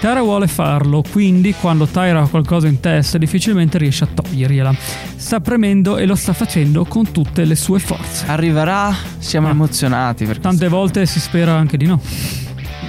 Tyra 0.00 0.20
vuole 0.22 0.46
farlo, 0.48 1.02
quindi 1.12 1.54
quando 1.54 1.86
Tyra 1.86 2.22
ha 2.22 2.28
qualcosa 2.28 2.66
in 2.68 2.78
testa 2.80 3.18
difficilmente 3.18 3.78
riesce 3.78 4.02
a 4.04 4.08
togliergliela. 4.12 4.74
Sta 5.16 5.38
premendo 5.40 5.96
e 5.96 6.06
lo 6.06 6.16
sta 6.16 6.32
facendo 6.32 6.84
con 6.84 7.12
tutte 7.12 7.44
le 7.44 7.54
sue 7.54 7.78
forze. 7.78 8.26
Arriverà, 8.26 8.92
siamo 9.18 9.46
Ah. 9.46 9.50
emozionati 9.50 10.24
perché 10.24 10.40
Tante 10.40 10.66
volte 10.68 11.06
si 11.06 11.20
spera 11.20 11.54
anche 11.54 11.76
di 11.76 11.86
no. 11.86 12.00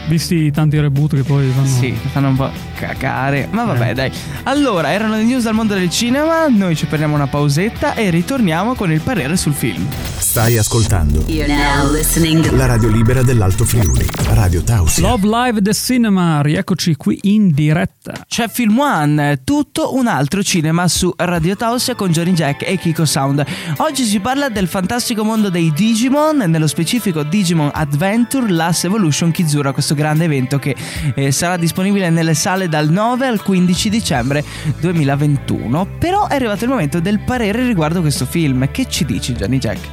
Visti 0.08 0.52
tanti 0.52 0.80
reboot 0.80 1.16
che 1.16 1.22
poi 1.24 1.50
vanno... 1.50 1.68
Sì, 1.68 1.92
fanno 2.12 2.30
un 2.30 2.36
po' 2.36 2.50
cacare. 2.88 3.48
Ma 3.52 3.64
vabbè, 3.66 3.90
Eh. 3.90 3.94
dai. 3.94 4.12
Allora, 4.44 4.92
erano 4.92 5.16
le 5.16 5.24
news 5.24 5.44
dal 5.44 5.54
mondo 5.54 5.74
del 5.74 5.90
cinema. 5.90 6.48
Noi 6.48 6.76
ci 6.76 6.86
prendiamo 6.86 7.16
una 7.16 7.28
pausetta 7.28 7.94
e 7.96 8.10
ritorniamo 8.10 8.76
con 8.76 8.92
il 8.92 9.00
parere 9.02 9.38
sul 9.38 9.54
film. 9.54 9.86
Stai 10.18 10.58
ascoltando 10.58 11.24
You're 11.28 11.54
now 11.54 11.92
listening 11.92 12.46
to 12.48 12.56
la 12.56 12.66
radio 12.66 12.90
libera 12.90 13.22
dell'Alto 13.24 13.66
Friuli, 13.66 14.06
Radio 14.30 14.64
Tausia. 14.64 15.08
Love 15.08 15.28
Live 15.28 15.62
The 15.62 15.74
Cinema, 15.74 16.42
rieccoci 16.42 16.96
qui 16.96 17.20
in 17.24 17.52
diretta. 17.54 18.14
C'è 18.28 18.48
Film 18.50 18.80
One, 18.80 19.42
tutto 19.44 19.96
un 19.96 20.08
altro 20.08 20.42
cinema 20.44 20.88
su 20.88 21.14
Radio 21.16 21.56
Tausia 21.56 21.96
con 21.96 22.10
Johnny 22.12 22.34
Jack 22.34 22.68
e 22.68 22.78
Kiko 22.78 23.06
Sound. 23.06 23.46
Oggi 23.78 24.04
si 24.06 24.20
parla 24.20 24.50
del 24.50 24.68
fantastico 24.68 25.24
mondo 25.24 25.50
dei 25.50 25.72
Digimon, 25.72 26.38
nello 26.48 26.68
specifico 26.68 27.24
Digimon 27.24 27.70
Adventure 27.74 28.50
Last 28.52 28.86
Evolution 28.86 29.32
Kizura, 29.32 29.72
questo 29.72 29.94
grande 29.94 30.26
evento 30.26 30.58
che 30.58 30.76
eh, 31.16 31.32
sarà 31.32 31.58
disponibile 31.58 32.10
nelle 32.10 32.34
sale 32.34 32.68
dal 32.74 32.90
9 32.90 33.28
al 33.28 33.44
15 33.44 33.88
dicembre 33.88 34.44
2021. 34.80 35.90
Però 36.00 36.28
è 36.28 36.34
arrivato 36.34 36.64
il 36.64 36.72
momento 36.72 37.00
del 37.00 37.20
parere 37.20 37.68
riguardo 37.68 38.02
questo 38.02 38.26
film. 38.26 38.72
Che 38.72 38.88
ci 38.90 39.06
dici 39.06 39.34
Johnny 39.34 39.60
Jack? 39.60 39.88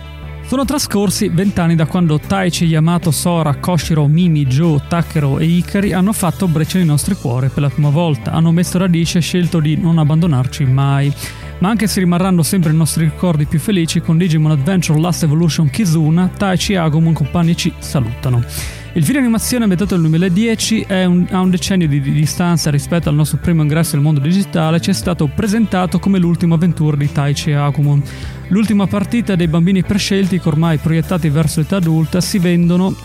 Sono 0.47 0.65
trascorsi 0.65 1.29
vent'anni 1.29 1.75
da 1.75 1.85
quando 1.85 2.19
Taichi, 2.19 2.65
Yamato, 2.65 3.11
Sora, 3.11 3.57
Koshiro, 3.57 4.07
Mimi, 4.07 4.47
Joe, 4.47 4.81
Takero 4.89 5.39
e 5.39 5.45
Ikari 5.45 5.93
hanno 5.93 6.15
fatto 6.15 6.49
breccia 6.49 6.79
nei 6.79 6.87
nostri 6.87 7.15
cuori 7.17 7.51
per 7.51 7.65
la 7.65 7.69
prima 7.69 7.91
volta, 7.91 8.33
hanno 8.33 8.51
messo 8.51 8.79
radice 8.79 9.19
e 9.19 9.21
scelto 9.21 9.61
di 9.61 9.77
non 9.77 9.99
abbandonarci 9.99 10.65
mai. 10.65 11.13
Ma 11.59 11.69
anche 11.69 11.87
se 11.87 12.01
rimarranno 12.01 12.43
sempre 12.43 12.73
i 12.73 12.75
nostri 12.75 13.05
ricordi 13.05 13.45
più 13.45 13.59
felici, 13.59 14.01
con 14.01 14.17
Digimon 14.17 14.53
Adventure 14.53 14.99
Last 14.99 15.25
Evolution 15.25 15.69
Kizuna, 15.69 16.31
Taichi 16.35 16.73
e 16.73 16.77
Agumon 16.79 17.13
compagni 17.13 17.55
ci 17.55 17.71
salutano. 17.79 18.43
Il 18.95 19.05
film 19.05 19.19
animazione 19.19 19.63
ambientato 19.63 19.95
nel 19.95 20.09
2010 20.11 20.81
è 20.81 21.05
un- 21.05 21.27
ha 21.31 21.41
un 21.41 21.51
decennio 21.51 21.87
di, 21.87 22.01
di 22.01 22.11
distanza 22.13 22.71
rispetto 22.71 23.09
al 23.09 23.15
nostro 23.15 23.39
primo 23.39 23.63
ingresso 23.63 23.95
nel 23.95 24.05
mondo 24.05 24.19
digitale 24.19 24.81
ci 24.81 24.91
è 24.91 24.93
stato 24.93 25.29
presentato 25.33 26.01
come 26.01 26.19
l'ultima 26.19 26.57
avventura 26.57 26.97
di 26.97 27.11
Taichi 27.11 27.53
Agumon. 27.53 28.03
L'ultima 28.49 28.89
partita 28.89 29.37
dei 29.37 29.47
bambini 29.47 29.85
prescelti 29.85 30.41
che 30.41 30.49
ormai 30.49 30.79
proiettati 30.79 31.29
verso 31.29 31.61
l'età 31.61 31.77
adulta 31.77 32.21
si 32.21 32.39
vendono 32.41 32.97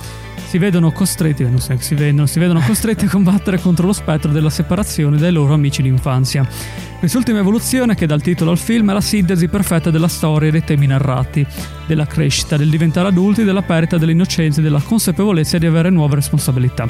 si 0.48 0.58
vedono 0.58 0.92
costretti, 0.92 1.44
non 1.44 1.60
so, 1.60 1.75
si 1.80 1.96
vendono, 1.96 2.28
si 2.28 2.40
vedono 2.40 2.62
costretti 2.66 3.06
a 3.06 3.10
combattere 3.10 3.60
contro 3.60 3.86
lo 3.86 3.94
spettro 3.94 4.32
della 4.32 4.50
separazione 4.50 5.18
dai 5.18 5.32
loro 5.32 5.54
amici 5.54 5.82
d'infanzia. 5.82 6.48
Quest'ultima 7.00 7.40
evoluzione, 7.40 7.94
che 7.94 8.06
dà 8.06 8.16
il 8.16 8.22
titolo 8.22 8.52
al 8.52 8.58
film, 8.58 8.90
è 8.90 8.94
la 8.94 9.02
sintesi 9.02 9.48
perfetta 9.48 9.92
della 9.92 10.08
storia 10.08 10.48
e 10.48 10.52
dei 10.52 10.64
temi 10.64 10.88
narrati, 10.88 11.46
della 11.86 12.08
crescita, 12.08 12.58
del 12.58 12.70
diventare 12.70 13.10
adulti, 13.10 13.44
della 13.44 13.62
perdita 13.62 13.98
dell'innocenza 13.98 14.60
e 14.60 14.64
della 14.64 14.82
consapevolezza 14.82 15.58
di 15.58 15.66
avere 15.66 15.90
nuove 15.90 16.16
responsabilità. 16.16 16.88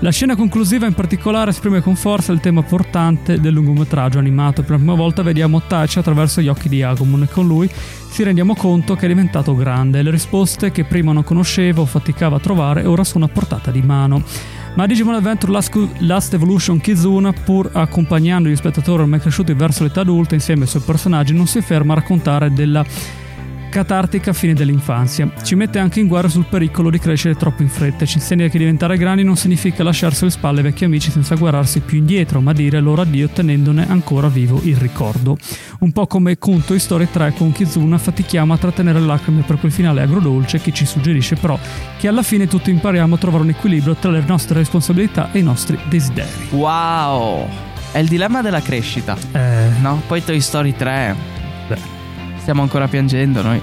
La 0.00 0.10
scena 0.10 0.36
conclusiva 0.36 0.86
in 0.86 0.94
particolare 0.94 1.50
esprime 1.50 1.80
con 1.80 1.96
forza 1.96 2.32
il 2.32 2.40
tema 2.40 2.62
portante 2.62 3.40
del 3.40 3.54
lungometraggio 3.54 4.18
animato. 4.18 4.62
Per 4.62 4.72
la 4.72 4.76
prima 4.76 4.94
volta 4.94 5.22
vediamo 5.22 5.62
Tachi 5.66 5.98
attraverso 5.98 6.40
gli 6.40 6.48
occhi 6.48 6.68
di 6.68 6.82
Agumon 6.82 7.22
e 7.22 7.28
con 7.28 7.46
lui 7.46 7.70
ci 8.14 8.22
rendiamo 8.22 8.54
conto 8.54 8.94
che 8.94 9.06
è 9.06 9.08
diventato 9.08 9.56
grande 9.56 10.00
le 10.00 10.12
risposte 10.12 10.70
che 10.70 10.84
prima 10.84 11.10
non 11.10 11.24
conosceva 11.24 11.80
o 11.80 11.84
faticava 11.84 12.36
a 12.36 12.38
trovare 12.38 12.84
ora 12.94 13.04
sono 13.04 13.26
a 13.26 13.28
portata 13.28 13.70
di 13.70 13.82
mano. 13.82 14.22
Ma 14.74 14.86
Digimon 14.86 15.14
Adventure 15.14 15.52
Last, 15.52 15.88
Last 15.98 16.34
Evolution 16.34 16.80
Kizuna, 16.80 17.32
pur 17.32 17.70
accompagnando 17.72 18.48
gli 18.48 18.56
spettatori 18.56 19.02
ormai 19.02 19.20
cresciuti 19.20 19.52
verso 19.52 19.84
l'età 19.84 20.00
adulta 20.00 20.34
insieme 20.34 20.62
ai 20.62 20.68
suoi 20.68 20.82
personaggi, 20.82 21.32
non 21.32 21.46
si 21.46 21.60
ferma 21.60 21.92
a 21.92 21.96
raccontare 21.96 22.52
della 22.52 22.84
catartica 23.74 24.32
fine 24.32 24.54
dell'infanzia. 24.54 25.28
Ci 25.42 25.56
mette 25.56 25.80
anche 25.80 25.98
in 25.98 26.06
guardia 26.06 26.30
sul 26.30 26.46
pericolo 26.48 26.90
di 26.90 27.00
crescere 27.00 27.34
troppo 27.34 27.62
in 27.62 27.68
fretta. 27.68 28.06
Ci 28.06 28.18
insegna 28.18 28.46
che 28.46 28.56
diventare 28.56 28.96
grandi 28.96 29.24
non 29.24 29.36
significa 29.36 29.82
lasciarsi 29.82 30.22
alle 30.22 30.30
spalle 30.30 30.62
vecchi 30.62 30.84
amici 30.84 31.10
senza 31.10 31.34
guardarsi 31.34 31.80
più 31.80 31.98
indietro, 31.98 32.40
ma 32.40 32.52
dire 32.52 32.78
loro 32.78 33.02
addio 33.02 33.28
tenendone 33.30 33.88
ancora 33.88 34.28
vivo 34.28 34.60
il 34.62 34.76
ricordo. 34.76 35.36
Un 35.80 35.90
po' 35.90 36.06
come 36.06 36.38
con 36.38 36.64
Toy 36.64 36.78
Story 36.78 37.08
3 37.10 37.34
con 37.36 37.50
Kizuna 37.50 37.98
fatichiamo 37.98 38.52
a 38.52 38.58
trattenere 38.58 39.00
lacrime 39.00 39.42
per 39.42 39.58
quel 39.58 39.72
finale 39.72 40.02
agrodolce 40.02 40.60
che 40.60 40.72
ci 40.72 40.86
suggerisce 40.86 41.34
però 41.34 41.58
che 41.98 42.06
alla 42.06 42.22
fine 42.22 42.46
tutti 42.46 42.70
impariamo 42.70 43.16
a 43.16 43.18
trovare 43.18 43.42
un 43.42 43.48
equilibrio 43.48 43.96
tra 43.96 44.12
le 44.12 44.22
nostre 44.24 44.58
responsabilità 44.58 45.32
e 45.32 45.40
i 45.40 45.42
nostri 45.42 45.76
desideri. 45.88 46.50
Wow! 46.50 47.48
È 47.90 47.98
il 47.98 48.06
dilemma 48.06 48.40
della 48.40 48.62
crescita. 48.62 49.16
Eh, 49.32 49.70
No? 49.80 50.00
Poi 50.06 50.22
Toy 50.22 50.40
Story 50.40 50.76
3. 50.76 51.16
Beh. 51.66 51.93
Stiamo 52.44 52.60
ancora 52.60 52.86
piangendo 52.88 53.40
noi 53.40 53.58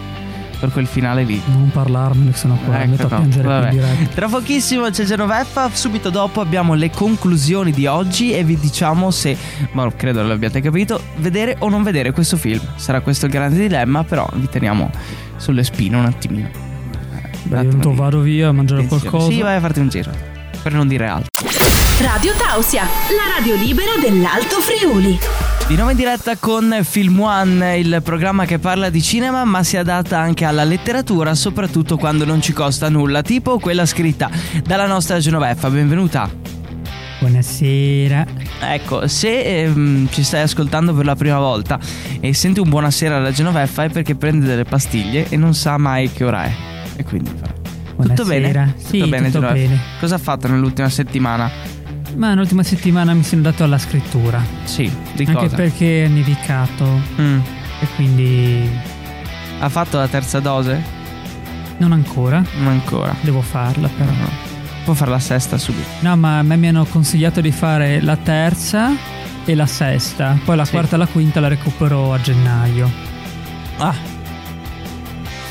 per 0.59 0.71
quel 0.71 0.85
finale 0.87 1.23
lì. 1.23 1.39
non 1.47 1.69
parlarmene, 1.71 2.33
sennò 2.33 2.55
qua 2.65 2.77
mi 2.79 2.87
metto 2.89 3.03
a 3.03 3.05
Ecco, 3.05 3.15
no, 3.15 3.19
piangere 3.21 3.47
vabbè. 3.47 3.69
più 3.69 3.79
diretto. 3.79 4.09
Tra 4.15 4.27
pochissimo 4.27 4.89
c'è 4.89 5.03
Genoveffa, 5.05 5.69
subito 5.71 6.09
dopo 6.09 6.41
abbiamo 6.41 6.73
le 6.73 6.89
conclusioni 6.91 7.71
di 7.71 7.85
oggi 7.87 8.31
e 8.31 8.43
vi 8.43 8.57
diciamo 8.59 9.09
se, 9.11 9.35
ma 9.73 9.87
credo 9.95 10.23
l'abbiate 10.23 10.61
capito, 10.61 11.01
vedere 11.17 11.55
o 11.59 11.69
non 11.69 11.83
vedere 11.83 12.11
questo 12.11 12.37
film. 12.37 12.61
Sarà 12.75 13.01
questo 13.01 13.27
il 13.27 13.31
grande 13.31 13.57
dilemma, 13.59 14.03
però 14.03 14.27
vi 14.33 14.49
teniamo 14.49 14.89
sulle 15.37 15.63
spine 15.63 15.95
un 15.97 16.05
attimino. 16.05 16.47
Eh, 16.47 17.29
Beh, 17.43 17.57
un 17.59 17.63
io 17.63 17.69
attimo 17.77 17.93
vado 17.95 18.19
via 18.19 18.47
a 18.49 18.51
mangiare 18.51 18.81
attenzione. 18.83 19.09
qualcosa. 19.09 19.35
Sì, 19.35 19.41
vai 19.41 19.55
a 19.55 19.59
farti 19.59 19.79
un 19.79 19.89
giro, 19.89 20.11
per 20.63 20.73
non 20.73 20.87
dire 20.87 21.07
altro. 21.07 21.29
Radio 22.01 22.33
Tausia, 22.35 22.83
la 22.83 23.35
radio 23.37 23.55
libera 23.55 23.91
dell'Alto 23.99 24.59
Friuli. 24.59 25.19
Di 25.71 25.77
nuovo 25.77 25.91
in 25.91 25.97
diretta 25.97 26.35
con 26.35 26.79
Film 26.83 27.17
One, 27.21 27.77
il 27.77 28.01
programma 28.03 28.43
che 28.43 28.59
parla 28.59 28.89
di 28.89 29.01
cinema 29.01 29.45
ma 29.45 29.63
si 29.63 29.77
adatta 29.77 30.19
anche 30.19 30.43
alla 30.43 30.65
letteratura, 30.65 31.33
soprattutto 31.33 31.95
quando 31.95 32.25
non 32.25 32.41
ci 32.41 32.51
costa 32.51 32.89
nulla, 32.89 33.21
tipo 33.21 33.57
quella 33.57 33.85
scritta 33.85 34.29
dalla 34.65 34.85
nostra 34.85 35.19
Genoveffa. 35.19 35.69
Benvenuta. 35.69 36.29
Buonasera. 37.19 38.25
Ecco, 38.59 39.07
se 39.07 39.61
ehm, 39.61 40.09
ci 40.11 40.23
stai 40.23 40.41
ascoltando 40.41 40.93
per 40.93 41.05
la 41.05 41.15
prima 41.15 41.39
volta 41.39 41.79
e 42.19 42.33
senti 42.33 42.59
un 42.59 42.67
buonasera 42.67 43.15
alla 43.15 43.31
Genoveffa 43.31 43.85
è 43.85 43.89
perché 43.89 44.15
prende 44.15 44.45
delle 44.45 44.65
pastiglie 44.65 45.27
e 45.29 45.37
non 45.37 45.53
sa 45.53 45.77
mai 45.77 46.11
che 46.11 46.25
ora 46.25 46.43
è. 46.43 46.53
E 46.97 47.05
quindi 47.05 47.31
fa. 47.39 47.47
Tutto 47.95 48.25
bene? 48.25 48.51
Buonasera. 48.51 48.73
Sì, 48.75 48.99
tutto 48.99 49.09
Genoveffa? 49.09 49.53
bene. 49.53 49.79
Cosa 50.01 50.15
ha 50.15 50.19
fatto 50.19 50.49
nell'ultima 50.49 50.89
settimana? 50.89 51.70
Ma 52.15 52.33
l'ultima 52.33 52.63
settimana 52.63 53.13
mi 53.13 53.23
sono 53.23 53.41
dato 53.41 53.63
alla 53.63 53.77
scrittura. 53.77 54.43
Sì, 54.63 54.83
di 55.13 55.23
anche 55.23 55.33
cosa? 55.33 55.55
perché 55.55 56.05
è 56.05 56.07
nevicato 56.07 57.01
Mm. 57.19 57.39
e 57.79 57.87
quindi 57.95 58.69
Ha 59.59 59.69
fatto 59.69 59.97
la 59.97 60.07
terza 60.07 60.39
dose? 60.39 60.99
non 61.77 61.91
ancora. 61.93 62.43
Non 62.57 62.67
ancora. 62.67 63.15
Devo 63.21 63.41
farla 63.41 63.87
però. 63.87 64.11
No. 64.11 64.29
Può 64.83 64.93
fare 64.93 65.11
la 65.11 65.19
sesta 65.19 65.57
subito. 65.57 65.87
No, 66.01 66.15
ma 66.15 66.39
a 66.39 66.43
me 66.43 66.55
mi 66.57 66.67
hanno 66.67 66.85
consigliato 66.85 67.41
di 67.41 67.51
fare 67.51 68.01
la 68.01 68.17
terza 68.17 68.91
e 69.45 69.55
la 69.55 69.65
sesta. 69.65 70.37
Poi 70.43 70.55
la 70.55 70.65
Sì. 70.65 70.71
quarta 70.71 70.95
e 70.95 70.99
la 70.99 71.07
quinta 71.07 71.39
la 71.39 71.47
recupero 71.47 72.13
a 72.13 72.19
gennaio. 72.21 72.89
Ah, 73.77 73.95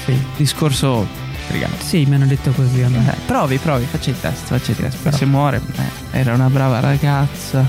Sì. 0.05 0.17
discorso 0.37 1.07
brigante. 1.51 1.85
Sì, 1.85 2.05
mi 2.07 2.15
hanno 2.15 2.27
detto 2.27 2.51
così 2.53 2.83
a 2.83 2.89
me. 2.89 3.13
Eh, 3.13 3.17
provi, 3.27 3.59
provi, 3.59 3.85
faccia 3.85 4.11
il 4.11 4.21
test, 4.21 4.47
faccia 4.47 4.71
il 4.71 4.77
test. 4.77 4.99
Però. 5.03 5.17
se 5.17 5.27
muore, 5.27 5.61
eh, 6.13 6.19
era 6.19 6.35
una 6.35 6.49
brava 6.49 6.81
ragazza. 6.81 7.67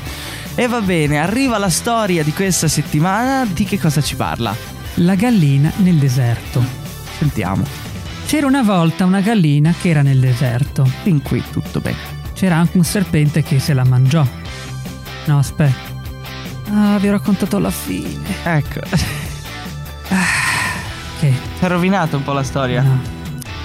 E 0.56 0.68
va 0.68 0.82
bene, 0.82 1.18
arriva 1.20 1.58
la 1.58 1.70
storia 1.70 2.24
di 2.24 2.34
questa 2.34 2.68
settimana. 2.68 3.46
Di 3.46 3.64
che 3.66 3.80
cosa 3.80 4.02
ci 4.02 4.16
parla? 4.16 4.56
La 4.96 5.16
gallina 5.16 5.72
nel 5.78 5.96
deserto. 5.96 6.64
Sentiamo. 7.18 7.64
C'era 8.26 8.48
una 8.48 8.62
volta 8.62 9.06
una 9.06 9.22
gallina 9.22 9.74
che 9.80 9.90
era 9.90 10.02
nel 10.02 10.20
deserto. 10.20 10.86
Fin 11.04 11.22
qui 11.22 11.44
tutto 11.52 11.80
bene. 11.80 11.98
C'era 12.34 12.56
anche 12.56 12.78
un 12.78 12.84
serpente 12.84 13.44
che 13.44 13.60
se 13.60 13.74
la 13.74 13.84
mangiò. 13.86 14.26
No, 15.26 15.38
aspetta. 15.38 15.90
Ah, 16.74 16.98
vi 17.00 17.08
ho 17.10 17.12
raccontato 17.12 17.60
la 17.60 17.70
fine. 17.72 18.20
Ecco, 18.44 18.80
Che? 21.20 21.34
si 21.60 21.64
è 21.66 21.68
rovinato 21.68 22.18
un 22.18 22.24
po' 22.24 22.34
la 22.34 22.44
storia. 22.44 22.82
No. 22.82 23.20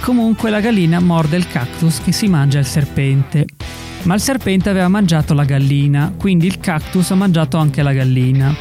Comunque 0.07 0.51
la 0.51 0.61
gallina 0.61 1.01
morde 1.01 1.37
il 1.37 1.49
cactus 1.49 2.01
che 2.01 2.13
si 2.13 2.29
mangia 2.29 2.61
il 2.61 2.65
serpente. 2.65 3.45
Ma 4.05 4.15
il 4.15 4.21
serpente 4.21 4.71
aveva 4.71 4.87
mangiato 4.87 5.35
la 5.35 5.43
gallina, 5.43 6.15
quindi 6.17 6.47
il 6.47 6.61
cactus 6.61 7.11
ha 7.11 7.17
mangiato 7.17 7.57
anche 7.57 7.83
la 7.83 7.93
gallina. 7.93 8.55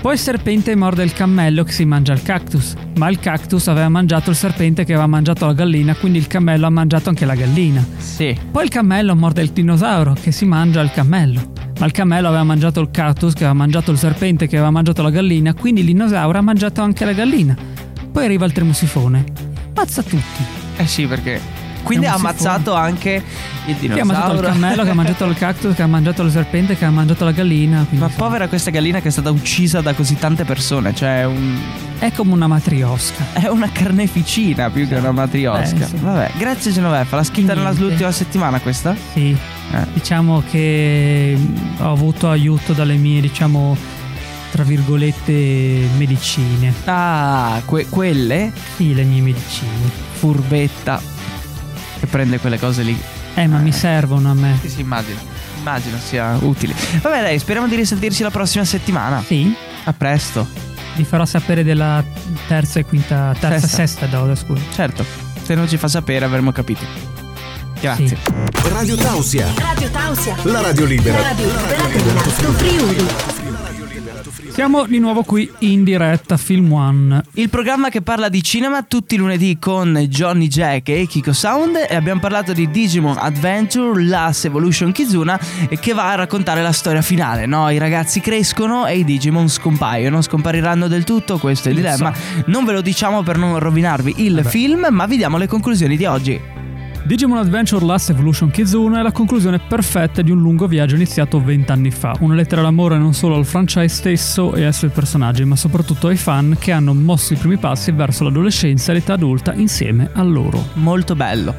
Poi 0.00 0.12
il 0.12 0.18
serpente 0.20 0.76
morde 0.76 1.02
il 1.02 1.12
cammello 1.12 1.64
che 1.64 1.72
si 1.72 1.84
mangia 1.84 2.12
il 2.12 2.22
cactus, 2.22 2.74
ma 2.98 3.08
il 3.08 3.18
cactus 3.18 3.66
aveva 3.66 3.88
mangiato 3.88 4.30
il 4.30 4.36
serpente 4.36 4.84
che 4.84 4.92
aveva 4.92 5.08
mangiato 5.08 5.44
la 5.44 5.54
gallina, 5.54 5.96
quindi 5.96 6.18
il 6.18 6.28
cammello 6.28 6.66
ha 6.66 6.70
mangiato 6.70 7.08
anche 7.08 7.24
la 7.24 7.34
gallina. 7.34 7.84
Sì. 7.96 8.38
Poi 8.52 8.62
il 8.62 8.70
cammello 8.70 9.16
morde 9.16 9.42
il 9.42 9.50
dinosauro 9.50 10.12
che 10.14 10.30
si 10.30 10.44
mangia 10.44 10.82
il 10.82 10.92
cammello. 10.92 11.50
Ma 11.80 11.86
il 11.86 11.92
cammello 11.92 12.28
aveva 12.28 12.44
mangiato 12.44 12.78
il 12.80 12.92
cactus 12.92 13.32
che 13.32 13.42
aveva 13.42 13.54
mangiato 13.54 13.90
il 13.90 13.98
serpente 13.98 14.46
che 14.46 14.54
aveva 14.54 14.70
mangiato 14.70 15.02
la 15.02 15.10
gallina, 15.10 15.52
quindi 15.52 15.80
il 15.80 15.86
dinosauro 15.86 16.38
ha 16.38 16.42
mangiato 16.42 16.80
anche 16.80 17.04
la 17.04 17.12
gallina. 17.12 17.56
Poi 18.12 18.24
arriva 18.24 18.46
il 18.46 18.52
tremusifone. 18.52 19.24
Mazza 19.74 20.04
tutti. 20.04 20.61
Eh 20.76 20.86
sì, 20.86 21.06
perché. 21.06 21.40
Quindi 21.82 22.06
È 22.06 22.10
ha 22.10 22.14
ammazzato 22.14 22.74
anche 22.74 23.20
il 23.66 23.76
Che 23.76 24.00
ha 24.00 24.04
mangiato 24.04 24.34
il 24.34 24.38
dinosauro. 24.38 24.46
cammello, 24.46 24.84
che 24.84 24.90
ha 24.90 24.94
mangiato 24.94 25.24
il 25.24 25.34
cactus, 25.34 25.74
che 25.74 25.82
ha 25.82 25.86
mangiato 25.88 26.22
il 26.22 26.30
serpente, 26.30 26.76
che 26.76 26.84
ha 26.84 26.90
mangiato 26.90 27.24
la 27.24 27.32
gallina. 27.32 27.78
quindi, 27.78 27.96
Ma 27.98 28.06
insomma, 28.06 28.24
povera 28.28 28.46
questa 28.48 28.70
gallina 28.70 29.00
che 29.00 29.08
è 29.08 29.10
stata 29.10 29.30
uccisa 29.32 29.80
da 29.80 29.92
così 29.92 30.16
tante 30.16 30.44
persone. 30.44 30.94
Cioè, 30.94 31.24
un- 31.24 31.58
È 31.98 32.12
come 32.12 32.34
una 32.34 32.46
matriosca. 32.46 33.24
è 33.32 33.48
una 33.48 33.68
carneficina 33.72 34.70
più 34.70 34.86
che 34.86 34.94
una 34.94 35.10
matriosca. 35.10 35.84
Eh, 35.84 35.86
sì. 35.88 35.96
Vabbè, 35.96 36.30
grazie 36.38 36.70
Genoveffa. 36.70 37.16
L'ha 37.16 37.24
scritta 37.24 37.54
Niente. 37.54 37.80
nell'ultima 37.80 38.12
settimana 38.12 38.60
questa? 38.60 38.94
Sì. 39.12 39.36
Eh. 39.72 39.86
Diciamo 39.92 40.42
che 40.48 41.36
ho 41.78 41.90
avuto 41.90 42.30
aiuto 42.30 42.74
dalle 42.74 42.94
mie, 42.94 43.20
diciamo, 43.20 43.76
tra 44.52 44.62
virgolette, 44.62 45.88
medicine. 45.96 46.72
Ah, 46.84 47.60
que- 47.64 47.86
quelle? 47.88 48.52
Sì, 48.76 48.94
le 48.94 49.02
mie 49.02 49.20
medicine. 49.20 50.10
Furbetta. 50.22 51.00
Che 51.98 52.06
prende 52.06 52.38
quelle 52.38 52.56
cose 52.56 52.82
lì. 52.84 52.96
Eh, 53.34 53.48
ma 53.48 53.58
mi 53.58 53.72
servono 53.72 54.30
a 54.30 54.34
me. 54.34 54.56
Sì, 54.60 54.68
sì, 54.68 54.80
immagino. 54.82 55.18
Immagino 55.58 55.96
sia 55.98 56.36
utile. 56.42 56.74
Vabbè, 57.00 57.22
dai, 57.22 57.38
speriamo 57.40 57.66
di 57.66 57.74
risentirci 57.74 58.22
la 58.22 58.30
prossima 58.30 58.64
settimana. 58.64 59.20
Sì. 59.26 59.52
A 59.82 59.92
presto. 59.92 60.46
Vi 60.94 61.02
farò 61.02 61.24
sapere 61.24 61.64
della 61.64 62.04
terza 62.46 62.78
e 62.78 62.84
quinta, 62.84 63.34
terza 63.36 63.66
Sesta. 63.66 63.82
e 63.82 63.86
sesta 63.86 64.06
dose, 64.06 64.40
scusa. 64.44 64.62
Certo, 64.72 65.04
se 65.42 65.56
non 65.56 65.66
ci 65.68 65.76
fa 65.76 65.88
sapere 65.88 66.24
avremo 66.24 66.52
capito. 66.52 66.84
Grazie. 67.80 68.06
Sì. 68.06 68.16
Radio 68.68 68.94
Tausia, 68.94 69.48
Radio 69.56 69.90
Tausia. 69.90 70.36
la 70.44 70.60
radio 70.60 70.84
libera. 70.84 71.18
La 71.18 71.28
radio 71.30 71.46
libera 71.46 71.86
dell'Alto 71.88 72.52
Friuli. 72.52 73.41
Siamo 74.50 74.86
di 74.86 74.98
nuovo 74.98 75.22
qui 75.22 75.50
in 75.60 75.84
diretta 75.84 76.36
Film 76.36 76.72
One. 76.72 77.22
Il 77.34 77.48
programma 77.48 77.88
che 77.88 78.02
parla 78.02 78.28
di 78.28 78.42
cinema 78.42 78.82
tutti 78.82 79.14
i 79.14 79.18
lunedì 79.18 79.58
con 79.58 80.06
Johnny 80.08 80.48
Jack 80.48 80.88
e 80.90 81.06
Kiko 81.06 81.32
Sound 81.32 81.86
e 81.88 81.94
abbiamo 81.94 82.20
parlato 82.20 82.52
di 82.52 82.70
Digimon 82.70 83.16
Adventure, 83.18 84.02
Last 84.04 84.44
Evolution 84.44 84.92
Kizuna 84.92 85.38
e 85.68 85.78
che 85.78 85.92
va 85.92 86.12
a 86.12 86.14
raccontare 86.14 86.62
la 86.62 86.72
storia 86.72 87.02
finale, 87.02 87.46
no? 87.46 87.68
I 87.70 87.78
ragazzi 87.78 88.20
crescono 88.20 88.86
e 88.86 88.98
i 88.98 89.04
Digimon 89.04 89.48
scompaiono, 89.48 90.20
scompariranno 90.22 90.88
del 90.88 91.04
tutto, 91.04 91.38
questo 91.38 91.68
è 91.68 91.70
il 91.72 91.78
dilemma. 91.78 92.12
Non 92.46 92.64
ve 92.64 92.72
lo 92.72 92.80
diciamo 92.80 93.22
per 93.22 93.38
non 93.38 93.58
rovinarvi 93.58 94.14
il 94.18 94.36
Vabbè. 94.36 94.48
film, 94.48 94.86
ma 94.90 95.06
vi 95.06 95.16
diamo 95.16 95.36
le 95.38 95.46
conclusioni 95.46 95.96
di 95.96 96.04
oggi. 96.04 96.51
Digimon 97.04 97.38
Adventure 97.38 97.84
Last 97.84 98.10
Evolution 98.10 98.50
Kizuna 98.50 99.00
è 99.00 99.02
la 99.02 99.10
conclusione 99.10 99.58
perfetta 99.58 100.22
di 100.22 100.30
un 100.30 100.38
lungo 100.38 100.68
viaggio 100.68 100.94
iniziato 100.94 101.42
vent'anni 101.42 101.90
fa. 101.90 102.16
Una 102.20 102.34
lettera 102.34 102.62
d'amore 102.62 102.96
non 102.96 103.12
solo 103.12 103.34
al 103.34 103.44
franchise 103.44 103.88
stesso 103.88 104.54
e 104.54 104.64
ai 104.64 104.72
suoi 104.72 104.90
personaggi, 104.90 105.44
ma 105.44 105.56
soprattutto 105.56 106.06
ai 106.06 106.16
fan 106.16 106.56
che 106.60 106.70
hanno 106.70 106.94
mosso 106.94 107.32
i 107.32 107.36
primi 107.36 107.56
passi 107.56 107.90
verso 107.90 108.22
l'adolescenza 108.22 108.92
e 108.92 108.94
l'età 108.94 109.14
adulta 109.14 109.52
insieme 109.52 110.10
a 110.12 110.22
loro. 110.22 110.64
Molto 110.74 111.16
bello, 111.16 111.52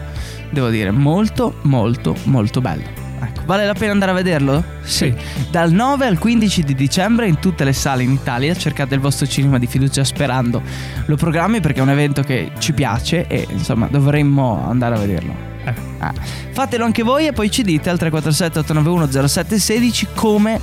devo 0.50 0.70
dire, 0.70 0.92
molto 0.92 1.56
molto 1.64 2.16
molto 2.24 2.62
bello. 2.62 3.03
Ecco, 3.24 3.42
vale 3.46 3.66
la 3.66 3.74
pena 3.74 3.92
andare 3.92 4.12
a 4.12 4.16
vederlo? 4.16 4.64
Sì. 4.82 5.14
Dal 5.50 5.72
9 5.72 6.06
al 6.06 6.18
15 6.18 6.64
di 6.64 6.76
dicembre 6.76 7.28
in 7.28 7.40
tutte 7.40 7.64
le 7.64 7.74
sale 7.74 8.04
in 8.04 8.12
Italia 8.12 8.54
cercate 8.56 8.96
il 8.96 9.02
vostro 9.02 9.26
cinema 9.26 9.58
di 9.58 9.68
fiducia 9.68 10.04
sperando 10.04 10.62
lo 11.06 11.16
programmi 11.16 11.62
perché 11.62 11.80
è 11.80 11.82
un 11.84 11.90
evento 11.90 12.22
che 12.22 12.52
ci 12.60 12.74
piace 12.74 13.28
e 13.28 13.48
insomma 13.50 13.88
dovremmo 13.88 14.66
andare 14.68 14.96
a 14.96 15.00
vederlo. 15.00 15.34
Eh. 15.66 15.74
Ah. 16.00 16.14
Fatelo 16.52 16.84
anche 16.84 17.04
voi 17.04 17.28
e 17.28 17.34
poi 17.34 17.50
ci 17.50 17.64
dite 17.64 17.90
al 17.90 17.98
347 17.98 18.60
891 18.60 19.28
0716 19.28 20.08
come 20.14 20.60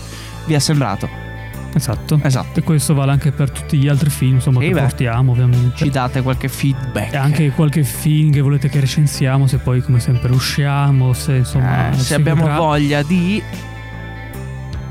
vi 0.47 0.55
è 0.55 0.59
sembrato. 0.59 1.20
Esatto. 1.73 2.19
Esatto. 2.23 2.59
E 2.59 2.63
questo 2.63 2.95
vale 2.95 3.13
anche 3.13 3.31
per 3.33 3.51
tutti 3.51 3.77
gli 3.79 3.89
altri 3.89 4.11
film, 4.11 4.35
insomma, 4.35 4.61
che 4.61 4.71
beh. 4.71 4.81
portiamo 4.81 5.33
ovviamente. 5.33 5.77
Ci 5.77 5.91
date 5.91 6.23
qualche 6.23 6.49
feedback. 6.49 7.13
E 7.13 7.17
anche 7.17 7.51
qualche 7.51 7.85
film 7.85 8.33
che 8.33 8.41
volete 8.41 8.69
che 8.69 8.81
recensiamo, 8.81 9.47
se 9.47 9.59
poi 9.59 9.83
come 9.83 10.01
sempre 10.01 10.33
usciamo, 10.33 11.13
se 11.13 11.37
insomma... 11.37 11.91
Eh, 11.91 11.97
se 11.99 12.15
abbiamo 12.15 12.43
vedrà. 12.43 12.59
voglia 12.59 13.03
di 13.03 13.43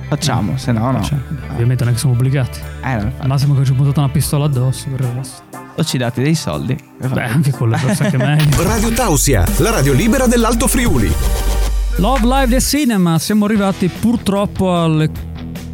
facciamo, 0.08 0.58
se 0.58 0.72
no 0.72 0.92
no. 0.92 1.02
Cioè, 1.04 1.18
ovviamente 1.52 1.84
non 1.84 1.94
è 1.94 1.96
che 1.96 2.02
siamo 2.02 2.16
obbligati. 2.16 2.60
Eh, 2.84 2.96
no. 2.96 3.12
Al 3.18 3.28
massimo 3.28 3.54
che 3.56 3.66
ci 3.66 3.72
ho 3.72 3.76
puntato 3.76 4.00
una 4.00 4.10
pistola 4.10 4.46
addosso 4.46 4.90
per 4.90 5.02
il 5.02 5.12
resto. 5.16 5.42
o 5.76 5.84
ci 5.84 5.98
date 5.98 6.22
dei 6.24 6.36
soldi. 6.36 6.76
Beh, 6.98 7.24
anche 7.24 7.52
quello 7.52 7.78
forse 7.78 8.06
anche 8.06 8.18
meglio. 8.24 8.64
Radio 8.64 8.90
Tausia, 8.92 9.46
la 9.58 9.70
radio 9.72 9.94
libera 9.94 10.26
dell'Alto 10.28 10.68
Friuli. 10.68 11.12
Love 11.98 12.22
Live 12.26 12.48
del 12.48 12.62
Cinema, 12.64 13.20
siamo 13.20 13.46
arrivati 13.46 13.88
purtroppo 13.90 14.82
alle 14.82 15.12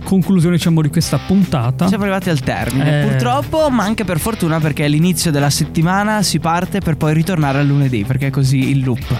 conclusioni 0.05 0.55
diciamo 0.55 0.81
di 0.81 0.87
questa 0.89 1.17
puntata. 1.17 1.87
Siamo 1.87 2.03
arrivati 2.03 2.29
al 2.29 2.39
termine, 2.39 3.01
Eh. 3.01 3.05
purtroppo, 3.07 3.69
ma 3.69 3.83
anche 3.83 4.05
per 4.05 4.19
fortuna 4.19 4.59
perché 4.61 4.85
all'inizio 4.85 5.31
della 5.31 5.49
settimana 5.49 6.21
si 6.21 6.39
parte 6.39 6.79
per 6.79 6.95
poi 6.95 7.13
ritornare 7.13 7.59
al 7.59 7.65
lunedì, 7.65 8.05
perché 8.05 8.27
è 8.27 8.29
così 8.29 8.69
il 8.69 8.83
loop. 8.83 9.19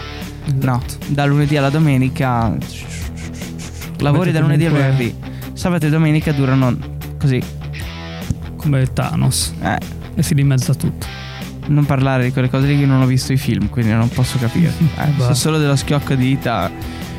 No, 0.61 0.81
da 1.07 1.25
lunedì 1.25 1.57
alla 1.57 1.69
domenica. 1.71 2.55
Lavori 3.99 4.31
da 4.31 4.39
lunedì 4.39 4.65
al 4.65 4.71
venerdì. 4.73 5.13
Sabato 5.53 5.87
e 5.87 5.89
domenica 5.89 6.31
durano 6.31 6.77
così. 7.19 7.41
Come 8.55 8.91
Thanos. 8.93 9.53
Eh, 9.61 9.77
E 10.15 10.23
si 10.23 10.33
dimezza 10.33 10.73
tutto. 10.73 11.05
non 11.67 11.83
parlare 11.85 12.23
di 12.25 12.31
quelle 12.31 12.47
cose 12.49 12.67
lì 12.67 12.77
che 12.77 12.85
non 12.85 13.01
ho 13.01 13.05
visto 13.07 13.33
i 13.33 13.37
film, 13.37 13.69
quindi 13.69 13.91
non 13.91 14.07
posso 14.09 14.37
capire. 14.37 14.71
Eh, 14.97 15.11
so 15.17 15.33
solo 15.33 15.57
dello 15.57 15.75
schiocco 15.75 16.13
di 16.13 16.27
dita 16.27 16.69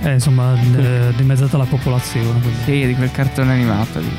Eh, 0.07 0.13
insomma, 0.13 0.55
eh, 0.77 1.13
dimezzata 1.17 1.57
la 1.57 1.65
popolazione. 1.65 2.41
quindi. 2.41 2.59
sì, 2.65 2.87
di 2.87 2.95
quel 2.95 3.11
cartone 3.11 3.53
animato 3.53 3.99
lì. 3.99 4.17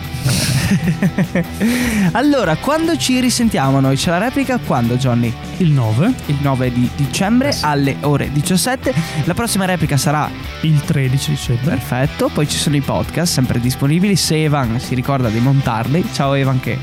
allora, 2.12 2.58
quando 2.58 2.98
ci 2.98 3.22
risentiamo 3.22 3.80
noi? 3.80 3.96
C'è 3.96 4.10
la 4.10 4.18
replica 4.18 4.58
quando, 4.58 4.98
Johnny? 4.98 5.34
Il 5.58 5.72
9, 5.72 6.14
il 6.26 6.38
9 6.42 6.74
di 6.74 6.90
dicembre 6.96 7.50
Eh 7.50 7.52
sì. 7.54 7.64
alle 7.66 7.96
ore 8.02 8.30
17. 8.32 8.94
La 9.24 9.34
prossima 9.34 9.64
replica 9.64 9.96
sarà 9.96 10.30
il 10.62 10.82
13 10.82 11.32
dicembre. 11.32 11.70
perfetto. 11.76 12.30
Poi 12.34 12.48
ci 12.50 12.58
sono 12.58 12.76
i 12.76 12.82
podcast 12.82 13.32
sempre 13.32 13.60
disponibili. 13.62 14.18
Se 14.18 14.44
Evan 14.44 14.80
si 14.82 14.94
ricorda 14.94 15.30
di 15.30 15.40
montarli, 15.40 16.04
ciao 16.12 16.34
Evan 16.34 16.60
che 16.60 16.78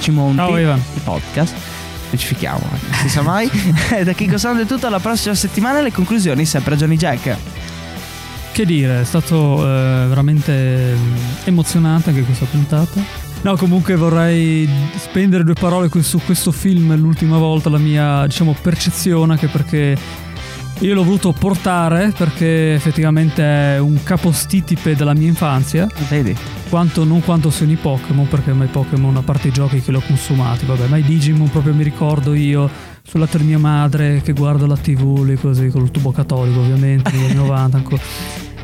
ci 0.00 0.10
monti 0.10 0.36
Ciao, 0.36 0.56
Evan. 0.56 0.78
i 0.96 1.00
podcast. 1.02 1.54
Specifichiamo, 2.08 2.58
eh, 2.58 2.78
non 2.90 2.98
si 3.00 3.08
sa 3.08 3.22
mai. 3.22 3.48
da 4.04 4.12
Kiko 4.12 4.36
Sound 4.36 4.60
è 4.60 4.66
tutto. 4.66 4.88
La 4.90 5.00
prossima 5.00 5.34
settimana 5.34 5.80
le 5.80 5.92
conclusioni 5.92 6.44
sempre 6.44 6.74
a 6.74 6.76
Johnny 6.76 6.96
Jack. 6.96 7.36
Che 8.52 8.66
dire, 8.66 9.00
è 9.00 9.04
stato 9.04 9.58
eh, 9.58 10.06
veramente 10.08 10.94
mm, 10.94 11.14
emozionante 11.44 12.10
anche 12.10 12.22
questa 12.22 12.46
puntata. 12.46 13.00
No, 13.42 13.56
comunque 13.56 13.94
vorrei 13.96 14.68
spendere 14.96 15.44
due 15.44 15.54
parole 15.54 15.88
su 16.02 16.20
questo 16.24 16.52
film 16.52 16.94
l'ultima 16.96 17.38
volta, 17.38 17.70
la 17.70 17.78
mia, 17.78 18.26
diciamo, 18.26 18.54
percezione, 18.60 19.32
anche 19.32 19.46
perché 19.46 19.96
io 20.80 20.94
l'ho 20.94 21.04
voluto 21.04 21.32
portare 21.32 22.12
perché 22.16 22.72
effettivamente 22.74 23.42
è 23.42 23.78
un 23.78 24.02
capostitipe 24.02 24.96
della 24.96 25.12
mia 25.14 25.28
infanzia, 25.28 25.86
Vedi? 26.08 26.34
quanto, 26.70 27.04
non 27.04 27.20
quanto 27.22 27.50
siano 27.50 27.72
i 27.72 27.76
Pokémon, 27.76 28.26
perché 28.28 28.52
mai 28.54 28.68
Pokémon, 28.68 29.14
a 29.16 29.22
parte 29.22 29.48
i 29.48 29.52
giochi 29.52 29.82
che 29.82 29.90
li 29.90 29.98
ho 29.98 30.02
consumati, 30.06 30.64
vabbè, 30.64 30.86
ma 30.86 30.96
i 30.96 31.02
Digimon 31.02 31.50
proprio 31.50 31.74
mi 31.74 31.82
ricordo 31.82 32.32
io 32.32 32.68
sulla 33.02 33.26
di 33.30 33.44
mia 33.44 33.58
madre 33.58 34.20
che 34.22 34.32
guardo 34.32 34.66
la 34.66 34.76
tv 34.76 35.22
lì 35.24 35.34
così 35.36 35.68
con 35.68 35.82
il 35.82 35.90
tubo 35.90 36.12
catolico 36.12 36.60
ovviamente 36.60 37.10
negli 37.12 37.24
anni 37.24 37.34
90 37.34 37.76
ancora. 37.76 38.02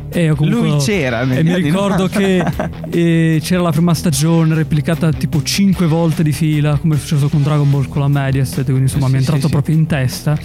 E 0.09 0.33
comunque- 0.37 0.68
Lui 0.68 0.79
c'era 0.79 1.20
e 1.22 1.42
mi 1.42 1.55
ricordo 1.57 2.09
90. 2.09 2.68
che 2.88 3.35
eh, 3.35 3.40
c'era 3.42 3.61
la 3.61 3.72
prima 3.72 3.92
stagione 3.92 4.55
replicata 4.55 5.11
tipo 5.12 5.42
5 5.42 5.87
volte 5.87 6.22
di 6.22 6.33
fila 6.33 6.79
come 6.79 6.94
è 6.94 6.98
successo 6.98 7.29
con 7.29 7.42
Dragon 7.42 7.68
Ball 7.68 7.88
con 7.88 8.00
la 8.02 8.09
Mediaset 8.09 8.64
quindi 8.64 8.83
insomma 8.83 9.07
Sì, 9.07 9.12
mi 9.12 9.18
è 9.18 9.22
sì, 9.22 9.24
entrato 9.33 9.46
sì. 9.48 9.52
proprio 9.52 9.74
in 9.74 9.87
testa 9.87 10.38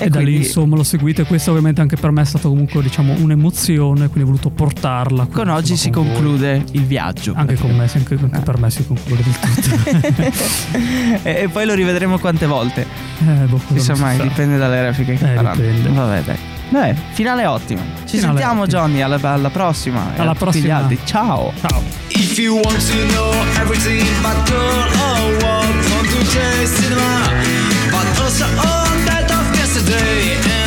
e, 0.00 0.06
E 0.06 0.08
da 0.08 0.18
lì 0.18 0.24
quindi- 0.24 0.46
insomma 0.46 0.76
l'ho 0.76 0.82
seguito 0.82 1.20
e 1.22 1.24
questo 1.24 1.50
ovviamente 1.50 1.80
anche 1.80 1.96
per 1.96 2.10
me 2.10 2.22
è 2.22 2.24
stato 2.24 2.48
comunque 2.48 2.82
diciamo 2.82 3.14
un'emozione 3.18 4.08
quindi 4.08 4.22
ho 4.22 4.26
voluto 4.26 4.50
portarla 4.50 5.26
Con 5.30 5.48
oggi 5.48 5.72
insomma, 5.72 5.76
si 5.78 5.90
con 5.90 6.04
voi. 6.06 6.14
conclude 6.14 6.64
il 6.72 6.84
viaggio. 6.84 7.32
anche 7.36 7.54
con 7.56 7.70
me 7.76 7.82
anche, 7.92 8.18
anche 8.20 8.38
per 8.40 8.58
me 8.58 8.70
si 8.70 8.86
conclude 8.86 9.22
del 9.22 9.38
tutto 9.38 11.18
e, 11.28 11.42
e 11.42 11.48
poi 11.48 11.66
lo 11.66 11.74
rivedremo 11.74 12.18
quante 12.18 12.46
volte. 12.46 12.82
eh, 13.20 13.44
boh, 13.46 13.60
non 13.68 13.98
mai, 13.98 14.16
sa. 14.16 14.22
dipende 14.22 14.56
dalle 14.58 14.82
repliche 14.82 15.14
che 15.14 15.32
Eh, 15.32 15.36
faranno. 15.36 15.60
dipende. 15.60 15.88
Vabbè, 15.90 16.22
dai. 16.22 16.36
Vabbè, 16.70 16.94
finale 17.12 17.46
ottimo. 17.46 17.80
Ci 18.04 18.16
Finale 18.18 18.38
sentiamo, 18.38 18.62
ottimo. 18.62 18.78
Johnny. 18.80 19.00
Alla, 19.00 19.18
alla 19.20 19.50
prossima. 19.50 20.12
Alla 20.16 20.34
prossima. 20.34 20.76
altri. 20.76 20.98
Ciao. 21.04 21.52
ciao 21.60 21.82
If 22.10 22.38
you 22.38 22.54
want 22.60 22.78
to 22.86 23.06
know 23.12 23.32
everything 23.60 24.06
about 24.22 24.48
girl 24.48 24.86
or 25.00 25.32
what, 25.42 25.66
want 25.90 26.08
to 26.08 26.20
day. 29.90 30.59